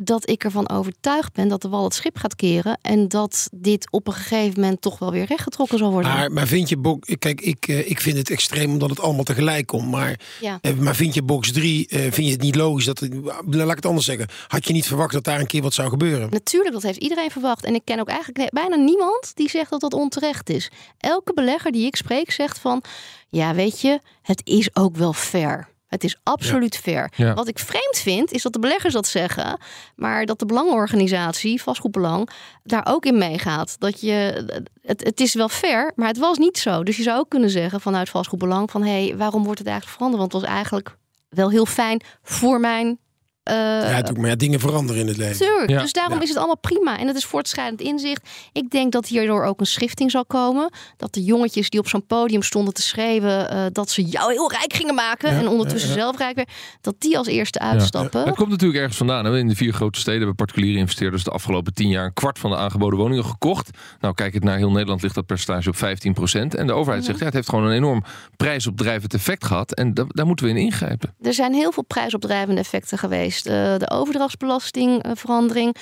Dat 0.04 0.28
ik 0.28 0.44
ervan 0.44 0.68
overtuigd 0.68 1.32
ben 1.32 1.48
dat 1.48 1.62
de 1.62 1.68
wal 1.68 1.84
het 1.84 1.94
schip 1.94 2.16
gaat 2.16 2.36
keren. 2.36 2.78
En 2.82 3.08
dat 3.08 3.48
dit 3.52 3.88
op 3.90 4.06
een 4.06 4.12
gegeven 4.12 4.60
moment 4.60 4.80
toch 4.80 4.98
wel 4.98 5.10
weer 5.10 5.24
rechtgetrokken 5.24 5.78
zal 5.78 5.90
worden. 5.90 6.10
Maar, 6.12 6.32
maar 6.32 6.46
vind 6.46 6.68
je 6.68 6.76
Box... 6.76 7.14
Kijk, 7.18 7.40
ik, 7.40 7.68
eh, 7.68 7.90
ik 7.90 8.00
vind 8.00 8.16
het 8.16 8.30
extreem 8.30 8.70
omdat 8.70 8.90
het 8.90 9.00
allemaal 9.00 9.24
tegelijk 9.24 9.66
komt. 9.66 9.90
Maar, 9.90 10.20
Ja. 10.40 10.58
eh, 10.60 10.74
maar 10.74 10.94
vind 10.96 11.14
je 11.14 11.22
Box 11.22 11.52
3, 11.52 11.86
eh, 11.88 12.00
vind 12.00 12.26
je 12.26 12.32
het 12.32 12.40
niet 12.40 12.54
logisch 12.54 12.84
dat... 12.84 12.98
Het, 12.98 13.14
laat 13.46 13.70
ik 13.70 13.76
het 13.76 13.86
anders 13.86 14.06
zeggen. 14.06 14.26
Had 14.46 14.66
je 14.66 14.72
niet 14.72 14.86
verwacht 14.86 15.12
dat 15.12 15.24
daar 15.24 15.40
een 15.40 15.46
keer 15.46 15.62
wat 15.62 15.74
zou 15.74 15.88
gebeuren? 15.88 16.30
Natuurlijk, 16.30 16.74
dat 16.74 16.82
heeft 16.82 16.98
iedereen 16.98 17.30
verwacht. 17.30 17.64
En 17.64 17.74
ik 17.74 17.84
ken 17.84 18.00
ook 18.00 18.08
eigenlijk 18.08 18.50
bijna 18.52 18.76
niemand 18.76 19.30
die 19.34 19.50
zegt 19.50 19.70
dat 19.70 19.80
dat 19.80 19.94
onterecht 19.94 20.50
is. 20.50 20.70
Elke 20.98 21.34
belegger 21.34 21.72
die 21.72 21.86
ik 21.86 21.96
spreek 21.96 22.30
zegt 22.30 22.58
van... 22.58 22.82
ja, 23.28 23.54
weet 23.54 23.80
je, 23.80 24.00
het 24.22 24.40
is 24.44 24.68
ook 24.76 24.96
wel 24.96 25.12
fair. 25.12 25.68
Het 25.92 26.04
is 26.04 26.16
absoluut 26.22 26.76
fair. 26.76 27.12
Ja. 27.16 27.34
Wat 27.34 27.48
ik 27.48 27.58
vreemd 27.58 27.96
vind, 27.96 28.32
is 28.32 28.42
dat 28.42 28.52
de 28.52 28.58
beleggers 28.58 28.94
dat 28.94 29.06
zeggen... 29.06 29.58
maar 29.96 30.26
dat 30.26 30.38
de 30.38 30.46
belangenorganisatie, 30.46 31.62
vastgoedbelang, 31.62 32.28
daar 32.62 32.86
ook 32.88 33.04
in 33.04 33.18
meegaat. 33.18 33.76
Dat 33.78 34.00
je, 34.00 34.44
het, 34.82 35.04
het 35.04 35.20
is 35.20 35.34
wel 35.34 35.48
fair, 35.48 35.92
maar 35.96 36.08
het 36.08 36.18
was 36.18 36.38
niet 36.38 36.58
zo. 36.58 36.82
Dus 36.82 36.96
je 36.96 37.02
zou 37.02 37.18
ook 37.18 37.28
kunnen 37.28 37.50
zeggen 37.50 37.80
vanuit 37.80 38.08
vastgoedbelang... 38.08 38.70
van 38.70 38.82
hé, 38.82 39.06
hey, 39.06 39.16
waarom 39.16 39.44
wordt 39.44 39.58
het 39.58 39.68
eigenlijk 39.68 39.96
veranderd? 39.96 40.20
Want 40.22 40.32
het 40.32 40.42
was 40.42 40.50
eigenlijk 40.50 40.96
wel 41.28 41.50
heel 41.50 41.66
fijn 41.66 42.02
voor 42.22 42.60
mijn... 42.60 42.98
eh, 43.42 43.54
ja, 43.54 44.02
maar 44.20 44.36
dingen 44.36 44.60
veranderen 44.60 45.00
in 45.00 45.06
het 45.08 45.16
leven. 45.16 45.46
Tuurlijk, 45.46 45.70
Ja. 45.70 45.80
dus 45.80 45.92
daarom 45.92 46.14
Ja. 46.16 46.22
is 46.22 46.28
het 46.28 46.36
allemaal 46.38 46.58
prima. 46.58 46.98
En 46.98 47.06
het 47.06 47.16
is 47.16 47.24
voortschrijdend 47.24 47.80
inzicht. 47.80 48.28
Ik 48.52 48.70
denk 48.70 48.92
dat 48.92 49.06
hierdoor 49.06 49.44
ook 49.44 49.60
een 49.60 49.66
schifting 49.66 50.10
zal 50.10 50.24
komen. 50.26 50.70
Dat 50.96 51.14
de 51.14 51.22
jongetjes 51.24 51.70
die 51.70 51.80
op 51.80 51.88
zo'n 51.88 52.06
podium 52.06 52.42
stonden 52.42 52.74
te 52.74 52.82
schreeuwen... 52.82 53.50
eh, 53.50 53.64
dat 53.72 53.90
ze 53.90 54.02
jou 54.04 54.32
heel 54.32 54.50
rijk 54.50 54.72
gingen 54.72 54.94
maken... 54.94 55.32
Ja, 55.32 55.38
en 55.38 55.48
ondertussen 55.48 55.92
zelf 55.92 56.18
rijk 56.18 56.36
werden... 56.36 56.54
dat 56.80 56.94
die 56.98 57.18
als 57.18 57.26
eerste 57.26 57.58
uitstappen. 57.58 58.24
Het 58.24 58.34
komt 58.36 58.50
natuurlijk 58.50 58.78
ergens 58.78 58.96
vandaan. 58.96 59.24
Hè? 59.24 59.38
In 59.38 59.48
de 59.48 59.56
vier 59.56 59.72
grote 59.72 59.98
steden 59.98 60.18
hebben 60.18 60.36
particuliere 60.36 60.78
investeerders 60.78 61.24
de 61.24 61.30
afgelopen 61.30 61.74
tien 61.74 61.88
jaar 61.88 62.04
een 62.04 62.12
kwart 62.12 62.38
van 62.38 62.50
de 62.50 62.56
aangeboden 62.56 62.98
woningen 62.98 63.24
gekocht. 63.24 63.70
Nou, 64.00 64.14
kijk 64.14 64.34
het 64.34 64.44
naar 64.44 64.56
heel 64.56 64.70
Nederland 64.70 65.02
ligt 65.02 65.14
dat 65.14 65.26
percentage 65.26 65.68
op 65.68 65.76
15% 65.76 66.54
En 66.54 66.66
de 66.66 66.72
overheid 66.72 67.04
zegt 67.04 67.18
ja, 67.18 67.24
het 67.24 67.34
heeft 67.34 67.48
gewoon 67.48 67.64
een 67.64 67.72
enorm 67.72 68.04
prijsopdrijvend 68.36 69.14
effect 69.14 69.44
gehad. 69.44 69.74
En 69.74 69.94
da- 69.94 70.04
daar 70.08 70.26
moeten 70.26 70.44
we 70.46 70.50
in 70.50 70.56
ingrijpen. 70.56 71.14
Er 71.22 71.34
zijn 71.34 71.52
heel 71.54 71.72
veel 71.72 71.84
prijsopdrijvende 71.84 72.60
effecten 72.60 72.98
geweest. 72.98 73.30
Eh, 73.36 73.76
de 73.76 73.90
overdrachtsbelastingverandering... 73.90 75.76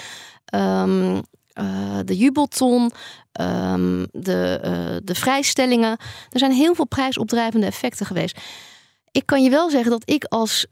ehm, 0.45 1.21
eh, 1.51 1.99
de 2.05 2.17
jubelton, 2.17 2.91
ehm, 3.33 4.07
de, 4.13 4.59
eh, 4.63 4.97
de 5.05 5.15
vrijstellingen. 5.15 5.99
Er 6.31 6.39
zijn 6.39 6.53
heel 6.53 6.75
veel 6.75 6.87
prijsopdrijvende 6.87 7.67
effecten 7.67 8.07
geweest. 8.07 8.39
Ik 9.11 9.27
kan 9.27 9.43
je 9.43 9.51
wel 9.51 9.71
zeggen 9.71 9.91
dat 9.91 10.11
ik 10.11 10.25
als 10.25 10.67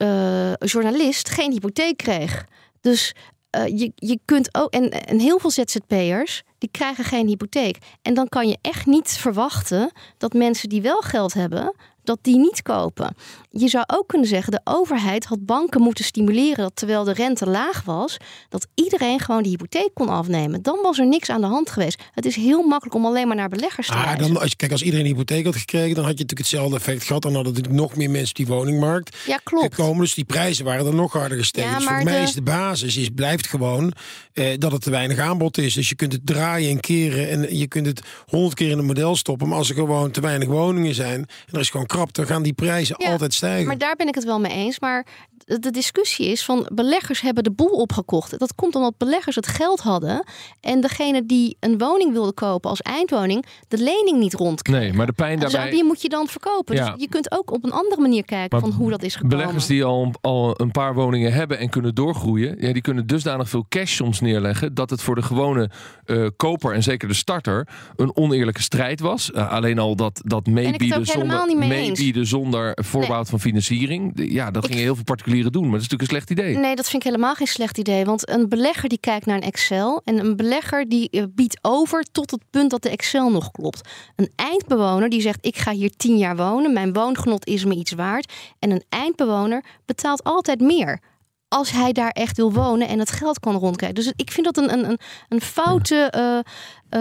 journalist 0.59 1.29
geen 1.29 1.53
hypotheek 1.53 1.97
kreeg. 1.97 2.45
Dus 2.81 3.15
je, 3.51 3.93
je 3.95 4.19
kunt 4.25 4.55
ook. 4.55 4.73
En, 4.73 4.91
en 4.91 5.19
heel 5.19 5.39
veel 5.39 5.51
ZZP'ers 5.51 6.43
die 6.59 6.69
krijgen 6.71 7.05
geen 7.05 7.27
hypotheek. 7.27 7.79
En 8.03 8.15
dan 8.15 8.29
kan 8.29 8.49
je 8.49 8.59
echt 8.61 8.87
niet 8.87 9.11
verwachten 9.11 9.91
dat 10.19 10.33
mensen 10.33 10.69
die 10.69 10.83
wel 10.83 11.01
geld 11.01 11.35
hebben. 11.35 11.75
Dat 12.09 12.19
die 12.23 12.37
niet 12.39 12.63
kopen. 12.63 13.15
Je 13.51 13.69
zou 13.69 13.85
ook 13.87 14.07
kunnen 14.09 14.29
zeggen, 14.29 14.53
de 14.53 14.61
overheid 14.65 15.25
had 15.25 15.47
banken 15.47 15.81
moeten 15.83 16.05
stimuleren 16.05 16.57
dat 16.65 16.77
terwijl 16.77 17.05
de 17.05 17.13
rente 17.13 17.47
laag 17.47 17.83
was, 17.85 18.17
dat 18.49 18.67
iedereen 18.75 19.21
gewoon 19.21 19.43
die 19.43 19.51
hypotheek 19.53 19.91
kon 19.95 20.09
afnemen. 20.09 20.63
Dan 20.63 20.79
was 20.83 20.99
er 20.99 21.07
niks 21.07 21.31
aan 21.31 21.41
de 21.41 21.47
hand 21.47 21.71
geweest. 21.71 22.03
Het 22.13 22.27
is 22.27 22.37
heel 22.37 22.63
makkelijk 22.63 22.95
om 22.97 23.07
alleen 23.07 23.27
maar 23.27 23.37
naar 23.37 23.49
beleggers 23.49 23.87
te 23.87 23.93
Ah, 23.95 24.19
dan, 24.19 24.41
als, 24.41 24.57
kijk, 24.57 24.73
als 24.73 24.83
iedereen 24.83 25.05
een 25.07 25.11
hypotheek 25.13 25.45
had 25.45 25.57
gekregen, 25.57 25.95
dan 25.95 26.05
had 26.05 26.19
je 26.19 26.23
natuurlijk 26.25 26.39
hetzelfde 26.51 26.77
effect 26.77 27.05
gehad. 27.05 27.23
Dan 27.23 27.35
hadden 27.35 27.53
natuurlijk 27.53 27.81
nog 27.81 27.97
meer 27.97 28.11
mensen 28.11 28.35
die 28.35 28.47
woningmarkt 28.47 29.17
Ja, 29.27 29.37
klopt. 29.45 29.75
gekomen. 29.75 30.01
Dus 30.01 30.15
die 30.15 30.25
prijzen 30.25 30.65
waren 30.65 30.85
dan 30.85 30.97
nog 30.97 31.13
harder 31.13 31.39
gestegen. 31.39 31.71
Ja, 31.71 31.77
dus 31.77 31.87
voor 31.87 32.05
mij 32.05 32.17
de- 32.17 32.23
is 32.23 32.33
de 32.33 32.43
basis 32.43 32.97
is, 32.97 33.09
blijft 33.15 33.47
gewoon 33.47 33.93
eh, 34.33 34.59
dat 34.59 34.73
het 34.73 34.83
te 34.83 34.91
weinig 34.91 35.19
aanbod 35.19 35.59
is. 35.59 35.75
Dus 35.75 35.89
je 35.89 35.95
kunt 35.95 36.13
het 36.13 36.27
draaien 36.27 36.71
en 36.71 36.81
keren 36.81 37.29
en 37.31 37.57
je 37.57 37.67
kunt 37.69 37.87
het 37.87 38.01
honderd 38.27 38.55
keer 38.55 38.71
in 38.71 38.79
een 38.79 38.85
model 38.87 39.17
stoppen. 39.17 39.49
Maar 39.49 39.59
als 39.59 39.69
er 39.69 39.75
gewoon 39.75 40.11
te 40.11 40.21
weinig 40.21 40.49
woningen 40.49 40.95
zijn 40.95 41.19
en 41.19 41.53
er 41.55 41.61
is 41.61 41.71
gewoon 41.71 41.87
dan 42.07 42.27
gaan 42.27 42.43
die 42.43 42.53
prijzen 42.53 42.97
Ja, 42.99 43.11
altijd 43.11 43.35
stijgen. 43.35 43.67
Maar 43.67 43.79
daar 43.79 43.97
ben 43.97 44.09
ik 44.09 44.15
het 44.15 44.25
wel 44.25 44.41
mee 44.41 44.53
eens. 44.53 44.81
Maar 44.81 45.07
de 45.49 45.71
discussie 45.71 46.27
is 46.27 46.45
van 46.45 46.69
beleggers 46.73 47.21
hebben 47.21 47.45
de 47.45 47.51
boel 47.51 47.69
opgekocht. 47.69 48.39
Dat 48.39 48.55
komt 48.55 48.75
omdat 48.75 48.97
beleggers 48.97 49.37
het 49.37 49.47
geld 49.47 49.81
hadden. 49.81 50.25
En 50.61 50.81
degene 50.81 51.27
die 51.27 51.57
een 51.61 51.79
woning 51.79 52.13
wilde 52.13 52.33
kopen 52.33 52.71
als 52.71 52.83
eindwoning, 52.83 53.45
de 53.69 53.79
lening 53.79 54.19
niet 54.19 54.35
rondkreeg. 54.35 54.81
Nee, 54.81 54.93
maar 54.93 55.07
de 55.07 55.13
pijn 55.13 55.39
Dus 55.39 55.53
daarbij... 55.53 55.71
die 55.71 55.85
moet 55.85 56.03
je 56.03 56.09
dan 56.09 56.27
verkopen. 56.27 56.75
Ja. 56.75 56.91
Dus 56.91 57.01
je 57.01 57.09
kunt 57.09 57.33
ook 57.33 57.53
op 57.53 57.65
een 57.65 57.73
andere 57.73 58.01
manier 58.01 58.25
kijken 58.25 58.61
Maar 58.61 58.71
van 58.71 58.79
hoe 58.79 58.91
dat 58.91 59.03
is 59.03 59.15
gekomen. 59.15 59.37
Beleggers 59.37 59.67
die 59.67 59.85
al, 59.85 60.13
al 60.21 60.61
een 60.61 60.71
paar 60.71 60.95
woningen 60.95 61.33
hebben 61.33 61.59
en 61.59 61.69
kunnen 61.69 61.95
doorgroeien, 61.95 62.57
ja, 62.61 62.73
die 62.73 62.83
kunnen 62.83 63.07
dusdanig 63.07 63.49
veel 63.49 63.67
cash 63.69 63.95
soms 63.95 64.21
neerleggen 64.21 64.75
dat 64.75 64.91
het 64.91 65.03
voor 65.03 65.15
de 65.15 65.23
gewone 65.23 65.71
eh, 66.05 66.27
koper 66.37 66.75
en 66.75 66.83
zeker 66.83 67.09
de 67.09 67.15
starter 67.15 67.69
een 67.97 68.17
oneerlijke 68.17 68.63
strijd 68.63 69.01
was. 69.01 69.33
Eh, 69.33 69.51
alleen 69.51 69.79
al 69.79 69.97
dat, 69.97 70.21
dat 70.25 70.47
meebieden 70.47 70.99
ook 70.99 71.07
helemaal 71.07 71.47
zonder, 71.47 71.67
niet 71.67 71.69
mee. 71.69 71.78
Meebieden 71.87 72.27
zonder 72.27 72.79
voorbouw 72.85 73.25
van 73.25 73.41
financiering. 73.41 74.13
Ja, 74.15 74.51
dat 74.51 74.67
gingen 74.67 74.83
heel 74.83 74.95
veel 74.95 75.05
particulieren 75.05 75.53
doen, 75.53 75.63
maar 75.63 75.71
dat 75.73 75.81
is 75.81 75.89
natuurlijk 75.89 76.11
een 76.11 76.17
slecht 76.17 76.41
idee. 76.41 76.57
Nee, 76.57 76.77
dat 76.77 76.89
vind 76.89 77.05
ik 77.05 77.09
helemaal 77.11 77.35
geen 77.35 77.47
slecht 77.47 77.79
idee. 77.79 78.05
Want 78.05 78.29
een 78.29 78.49
belegger 78.49 78.89
die 78.89 79.01
kijkt 79.01 79.27
naar 79.27 79.37
een 79.37 79.43
Excel. 79.43 80.01
En 80.05 80.19
een 80.19 80.37
belegger 80.37 80.89
die 80.89 81.11
eh, 81.11 81.23
biedt 81.35 81.59
over 81.63 82.05
tot 82.13 82.31
het 82.31 82.43
punt 82.51 82.71
dat 82.71 82.83
de 82.83 82.91
Excel 82.91 83.31
nog 83.31 83.51
klopt. 83.51 83.89
Een 84.17 84.31
eindbewoner 84.37 85.09
die 85.09 85.21
zegt: 85.21 85.47
Ik 85.47 85.57
ga 85.57 85.73
hier 85.73 85.91
tien 85.97 86.19
jaar 86.19 86.37
wonen. 86.37 86.73
Mijn 86.73 86.93
woongenot 86.93 87.47
is 87.47 87.65
me 87.65 87.75
iets 87.75 87.93
waard. 87.93 88.33
En 88.59 88.71
een 88.71 88.85
eindbewoner 88.89 89.65
betaalt 89.87 90.25
altijd 90.25 90.61
meer. 90.61 91.01
Als 91.49 91.71
hij 91.71 91.93
daar 91.93 92.11
echt 92.11 92.37
wil 92.37 92.53
wonen 92.53 92.89
en 92.89 92.99
het 92.99 93.11
geld 93.11 93.41
kan 93.41 93.55
rondkrijgen. 93.55 94.03
Dus 94.05 94.13
ik 94.17 94.31
vind 94.31 94.47
dat 94.47 94.57
een, 94.57 94.73
een, 94.73 94.85
een, 94.91 94.99
een 95.29 95.41
foute 95.41 95.95
eh, 96.11 96.39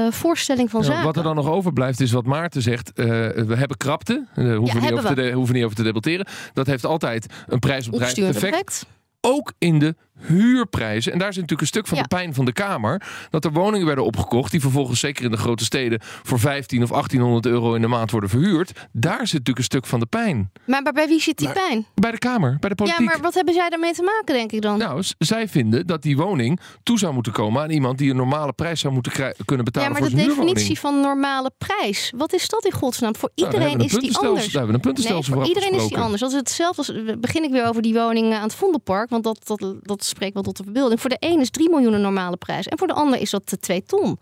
eh, 0.05 0.11
voorstelling 0.11 0.69
van 0.69 0.81
Ja, 0.81 0.85
zaken. 0.87 1.03
wat 1.03 1.17
er 1.17 1.23
dan 1.23 1.35
nog 1.35 1.47
overblijft 1.49 1.99
is 1.99 2.11
wat 2.11 2.25
Maarten 2.25 2.61
zegt. 2.61 2.93
eh, 2.93 3.05
we 3.05 3.55
hebben 3.55 3.77
krapte. 3.77 4.25
Daar 4.35 4.55
hoeven, 4.55 4.79
we 4.79 4.85
niet 4.85 4.91
over 4.99 5.15
te 5.15 5.21
we. 5.21 5.31
hoeven 5.31 5.55
niet 5.55 5.63
over 5.63 5.75
te 5.75 5.83
debatteren. 5.83 6.27
Dat 6.53 6.67
heeft 6.67 6.85
altijd 6.85 7.25
een 7.47 7.59
Opgestuurd 7.91 8.35
effect. 8.35 8.53
effect. 8.53 8.85
ook 9.21 9.53
in 9.57 9.79
de 9.79 9.95
huurprijzen. 10.19 11.11
En 11.11 11.19
daar 11.19 11.33
zit 11.33 11.41
natuurlijk 11.41 11.61
een 11.61 11.67
stuk 11.67 11.87
van 11.87 11.97
Ja. 11.97 12.03
de 12.03 12.15
pijn 12.15 12.33
van 12.33 12.45
de 12.45 12.53
Kamer. 12.53 13.01
Dat 13.29 13.45
er 13.45 13.51
woningen 13.51 13.85
werden 13.85 14.05
opgekocht 14.05 14.51
die 14.51 14.61
vervolgens 14.61 14.99
zeker 14.99 15.25
in 15.25 15.31
de 15.31 15.37
grote 15.37 15.63
steden 15.65 15.99
voor 16.23 16.39
15 16.39 16.83
of 16.83 16.89
1800 16.89 17.45
euro 17.45 17.73
in 17.73 17.81
de 17.81 17.87
maand 17.87 18.11
worden 18.11 18.29
verhuurd. 18.29 18.71
Daar 18.91 19.27
zit 19.27 19.31
natuurlijk 19.31 19.57
een 19.57 19.63
stuk 19.63 19.85
van 19.85 19.99
de 19.99 20.05
pijn. 20.05 20.51
Maar, 20.65 20.81
maar 20.81 20.93
bij 20.93 21.07
wie 21.07 21.21
zit 21.21 21.37
die 21.37 21.51
pijn? 21.51 21.85
Bij 21.95 22.11
de 22.11 22.17
Kamer, 22.17 22.57
bij 22.59 22.69
de 22.69 22.75
politiek. 22.75 22.99
Ja, 22.99 23.05
maar 23.05 23.19
wat 23.21 23.33
hebben 23.33 23.53
zij 23.53 23.69
daarmee 23.69 23.93
te 23.93 24.03
maken, 24.03 24.33
denk 24.35 24.51
ik 24.51 24.61
dan? 24.61 24.77
Nou, 24.77 25.03
zij 25.17 25.47
vinden 25.47 25.87
dat 25.87 26.01
die 26.01 26.17
woning 26.17 26.59
toe 26.83 26.99
zou 26.99 27.13
moeten 27.13 27.31
komen 27.31 27.61
aan 27.61 27.69
iemand 27.69 27.97
die 27.97 28.09
een 28.09 28.15
normale 28.15 28.53
prijs 28.53 28.79
zou 28.79 28.93
moeten 28.93 29.11
kunnen 29.45 29.65
betalen 29.65 29.87
Ja, 29.93 29.99
maar 29.99 30.09
voor 30.09 30.19
de 30.19 30.25
definitie 30.25 30.79
van 30.79 30.99
normale 30.99 31.51
prijs, 31.57 32.13
wat 32.15 32.33
is 32.33 32.47
dat 32.49 32.65
in 32.65 32.71
godsnaam? 32.71 33.15
Voor 33.15 33.31
Nou, 33.35 33.51
iedereen 33.51 33.79
is 33.79 33.91
die 33.91 34.17
anders. 34.17 34.45
Daar 34.45 34.51
hebben 34.51 34.67
we 34.67 34.73
een 34.73 34.79
puntenstelsel 34.79 35.35
nee, 35.35 35.45
voor 35.45 35.53
voor 35.53 35.63
iedereen 35.63 35.85
is 35.85 35.87
die 35.87 35.97
anders. 35.97 36.21
Dat 36.21 36.31
is 36.31 36.37
hetzelfde 36.37 36.77
als 36.77 37.19
begin 37.19 37.43
ik 37.43 37.51
weer 37.51 37.67
over 37.67 37.81
die 37.81 37.93
woning 37.93 38.33
aan 38.33 38.41
het 38.41 38.55
Vondelpark, 38.55 39.09
want 39.09 39.23
dat, 39.23 39.39
dat, 39.43 39.75
dat 39.81 40.03
spreekt 40.07 40.33
wel 40.33 40.43
tot 40.43 40.57
de 40.57 40.63
verbeelding. 40.63 41.01
Voor 41.01 41.09
de 41.09 41.17
een 41.19 41.39
is 41.39 41.49
3 41.49 41.69
miljoen 41.69 41.93
een 41.93 42.01
normale 42.01 42.37
prijs 42.37 42.67
en 42.67 42.77
voor 42.77 42.87
de 42.87 42.93
ander 42.93 43.19
is 43.19 43.29
dat 43.29 43.57
2 43.59 43.83
ton. 43.83 44.19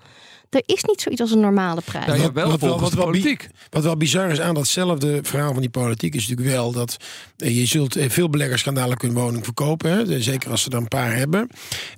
Er 0.55 0.63
is 0.65 0.83
niet 0.83 1.01
zoiets 1.01 1.21
als 1.21 1.31
een 1.31 1.39
normale 1.39 1.81
prijs. 1.81 2.05
Nou 2.05 2.19
ja, 2.19 2.31
wel 2.31 2.49
wat 2.49 2.59
wel- 2.59 2.69
volgens 2.69 2.89
wat 2.89 2.93
wel 2.93 3.05
politiek. 3.05 3.47
Wat 3.69 3.83
wel 3.83 3.97
bizar 3.97 4.29
is 4.29 4.39
aan 4.41 4.53
datzelfde 4.53 5.19
verhaal 5.23 5.51
van 5.51 5.61
die 5.61 5.69
politiek 5.69 6.15
is 6.15 6.27
natuurlijk 6.27 6.55
wel 6.55 6.71
dat 6.71 6.97
eh, 7.37 7.57
je 7.57 7.65
zult 7.65 7.95
eh, 7.95 8.09
veel 8.09 8.29
beleggers 8.29 8.61
gaan 8.61 8.73
dadelijk 8.73 9.01
hun 9.01 9.13
woning 9.13 9.43
verkopen. 9.43 9.91
Hè? 9.91 10.21
Zeker 10.21 10.51
als 10.51 10.61
ze 10.61 10.69
er 10.69 10.77
een 10.77 10.87
paar 10.87 11.15
hebben. 11.15 11.49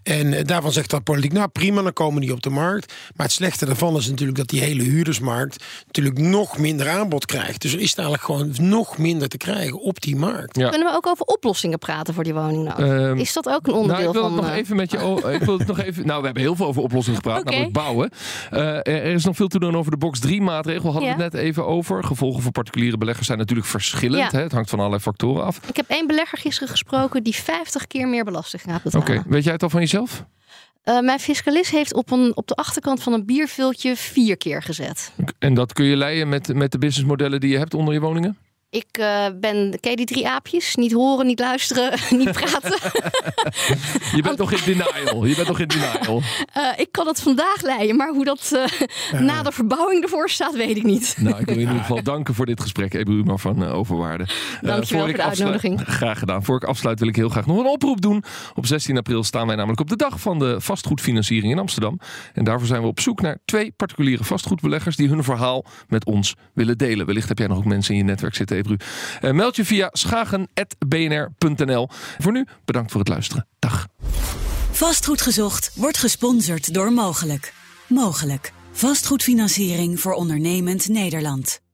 En 0.04 0.34
eh, 0.34 0.44
daarvan 0.46 0.72
zegt 0.72 0.90
dat 0.90 1.04
politiek, 1.04 1.34
nou 1.34 1.48
prima, 1.48 1.82
dan 1.82 1.94
komen 1.94 2.22
die 2.22 2.32
op 2.34 2.42
de 2.42 2.50
markt. 2.50 2.94
Maar 3.16 3.26
het 3.26 3.36
slechte 3.36 3.66
daarvan 3.66 3.96
is 3.98 4.08
natuurlijk 4.08 4.38
dat 4.38 4.48
die 4.50 4.62
hele 4.62 4.84
huurdersmarkt 4.84 5.64
natuurlijk 5.86 6.18
nog 6.18 6.58
minder 6.58 6.90
aanbod 6.90 7.26
krijgt. 7.26 7.62
Dus 7.62 7.74
er 7.74 7.80
is 7.80 7.96
dadelijk 7.96 8.24
gewoon 8.24 8.54
nog 8.60 8.98
minder 8.98 9.28
te 9.28 9.38
krijgen 9.38 9.80
op 9.80 10.02
die 10.02 10.16
markt. 10.16 10.56
Ja. 10.58 10.70
Kunnen 10.70 10.88
we 10.88 10.96
ook 10.96 11.08
over 11.08 11.26
oplossingen 11.26 11.80
praten 11.80 12.14
voor 12.14 12.24
die 12.24 12.34
woningnnood? 12.34 12.80
Ehm, 12.80 13.18
is 13.18 13.34
dat 13.34 13.48
ook 13.50 13.68
een 13.68 13.72
Nou, 13.74 13.82
onderdeel 13.82 14.08
ik 14.08 14.14
wil 14.14 14.22
van... 14.22 14.34
het 14.34 14.42
nog 14.42 14.52
even 14.54 14.76
met 14.76 14.92
je. 14.92 14.98
ik 15.40 15.44
wil 15.44 15.58
het 15.58 15.68
nog 15.68 15.80
even. 15.80 16.06
Nou, 16.06 16.20
we 16.20 16.26
hebben 16.26 16.44
heel 16.44 16.56
veel 16.56 16.66
over 16.66 16.82
oplossingen 16.82 17.16
gepraat, 17.20 17.40
Oké. 17.40 17.50
namelijk 17.50 17.74
bouwen. 17.74 18.10
Eh, 18.52 18.76
er 18.76 19.04
is 19.04 19.26
nog 19.26 19.36
veel 19.36 19.48
te 19.48 19.60
doen 19.60 19.78
over 19.78 19.92
de 19.92 19.98
box 19.98 20.20
3 20.20 20.42
maatregel. 20.42 20.92
Hadden 20.92 21.16
we 21.16 21.24
het 21.24 21.34
net 21.34 21.42
even 21.42 21.66
over. 21.66 22.04
Gevolgen 22.04 22.42
voor 22.42 22.52
particuliere 22.52 22.98
beleggers 22.98 23.28
zijn 23.28 23.40
natuurlijk 23.40 23.68
verschillend. 23.68 24.32
Ja. 24.32 24.38
Hè? 24.38 24.44
Het 24.44 24.52
hangt 24.52 24.70
van 24.70 24.80
allerlei 24.80 25.04
factoren 25.04 25.44
af. 25.46 25.60
Ik 25.68 25.76
heb 25.76 25.90
één 25.90 26.08
belegger 26.08 26.38
gisteren 26.38 26.70
gesproken 26.70 27.24
die 27.24 27.36
50 27.36 27.88
keer 27.88 28.08
meer 28.08 28.24
belasting 28.24 28.62
gaat 28.62 28.86
Oké, 28.86 29.00
betalen. 29.00 29.24
weet 29.28 29.44
jij 29.44 29.54
het 29.54 29.64
al 29.64 29.70
van 29.70 29.80
jezelf? 29.80 30.26
Eh, 30.84 31.00
mijn 31.00 31.20
fiscalist 31.20 31.72
heeft 31.72 31.94
op, 31.94 32.12
een, 32.12 32.32
op 32.36 32.48
de 32.48 32.56
achterkant 32.56 33.04
van 33.04 33.14
een 33.14 33.26
bierviltje 33.26 33.96
vier 33.96 34.38
keer 34.38 34.62
gezet. 34.62 35.12
En 35.40 35.54
dat 35.54 35.74
kun 35.74 35.86
je 35.86 35.96
leiden 35.96 36.30
met, 36.30 36.54
met 36.54 36.72
de 36.72 36.78
businessmodellen 36.78 37.40
die 37.40 37.50
je 37.50 37.58
hebt 37.58 37.74
onder 37.74 37.94
je 37.94 38.00
woningen? 38.00 38.38
Ik 38.70 38.98
uh, 39.00 39.26
ben, 39.40 39.80
ken 39.80 39.92
je 39.92 39.96
die 39.96 40.06
drie 40.06 40.28
aapjes? 40.28 40.76
Niet 40.76 40.92
horen, 40.92 41.26
niet 41.26 41.40
luisteren, 41.40 42.00
niet 42.24 42.32
praten. 42.32 42.92
je 44.16 44.22
bent 44.22 44.38
nog 44.38 44.52
in 44.52 44.60
denial. 44.66 45.26
Je 45.26 45.36
bent 45.36 45.48
nog 45.48 45.60
in 45.60 45.68
denial. 45.68 46.22
Uh, 46.58 46.80
ik 46.84 46.88
kan 46.92 47.08
het 47.08 47.22
vandaag 47.22 47.62
leiden, 47.62 47.96
maar 47.96 48.10
hoe 48.10 48.26
dat 48.26 48.52
uh, 48.54 49.22
na 49.22 49.44
de 49.44 49.52
verbouwing 49.52 50.04
ervoor 50.04 50.30
staat, 50.30 50.56
weet 50.56 50.78
ik 50.78 50.84
niet. 50.84 51.16
Nou, 51.20 51.40
ik 51.40 51.46
wil 51.46 51.56
in 51.56 51.62
ieder 51.62 51.76
geval 51.76 52.04
danken 52.04 52.34
voor 52.34 52.46
dit 52.46 52.62
gesprek, 52.62 52.94
Ebru 52.94 53.24
van 53.26 53.68
Overwaarde. 53.68 54.28
Dank 54.62 54.84
je 54.84 54.96
wel 54.96 55.06
voor 55.06 55.16
de 55.16 55.24
uitnodiging. 55.24 55.82
Graag 55.86 56.20
gedaan. 56.20 56.44
Voor 56.44 56.56
ik 56.56 56.64
afsluit 56.64 57.00
wil 57.00 57.08
ik 57.08 57.16
heel 57.16 57.30
graag 57.30 57.46
nog 57.46 57.60
een 57.60 57.66
oproep 57.66 58.02
doen. 58.02 58.24
Op 58.56 58.66
16 58.66 58.98
april 58.98 59.24
staan 59.24 59.48
wij 59.48 59.56
namelijk 59.56 59.82
op 59.82 59.90
de 59.90 59.96
dag 59.96 60.20
van 60.20 60.40
de 60.40 60.62
vastgoedfinanciering 60.62 61.52
in 61.52 61.60
Amsterdam. 61.60 62.00
En 62.34 62.44
daarvoor 62.44 62.68
zijn 62.68 62.82
we 62.82 62.88
op 62.88 63.00
zoek 63.00 63.22
naar 63.22 63.38
twee 63.46 63.72
particuliere 63.72 64.24
vastgoedbeleggers 64.24 64.96
die 64.96 65.10
hun 65.10 65.24
verhaal 65.24 65.66
met 65.88 66.06
ons 66.06 66.36
willen 66.54 66.78
delen. 66.78 67.06
Wellicht 67.06 67.28
heb 67.28 67.38
jij 67.38 67.48
nog 67.48 67.58
ook 67.58 67.66
mensen 67.66 67.94
in 67.94 68.00
je 68.00 68.06
netwerk 68.06 68.36
zitten 68.36 68.57
uh, 68.66 69.32
meld 69.32 69.56
je 69.56 69.66
via 69.66 69.90
schagen.bnr.nl. 69.92 71.90
Voor 72.18 72.32
nu, 72.32 72.46
bedankt 72.66 72.92
voor 72.92 73.00
het 73.00 73.10
luisteren. 73.10 73.48
Dag. 73.60 73.88
Vastgoed 74.72 75.22
gezocht 75.22 75.72
wordt 75.76 75.98
gesponsord 75.98 76.74
door 76.74 76.92
Mogelijk. 76.92 77.54
Mogelijk. 77.88 78.52
Vastgoedfinanciering 78.72 80.00
voor 80.00 80.14
ondernemend 80.14 80.88
Nederland. 80.88 81.67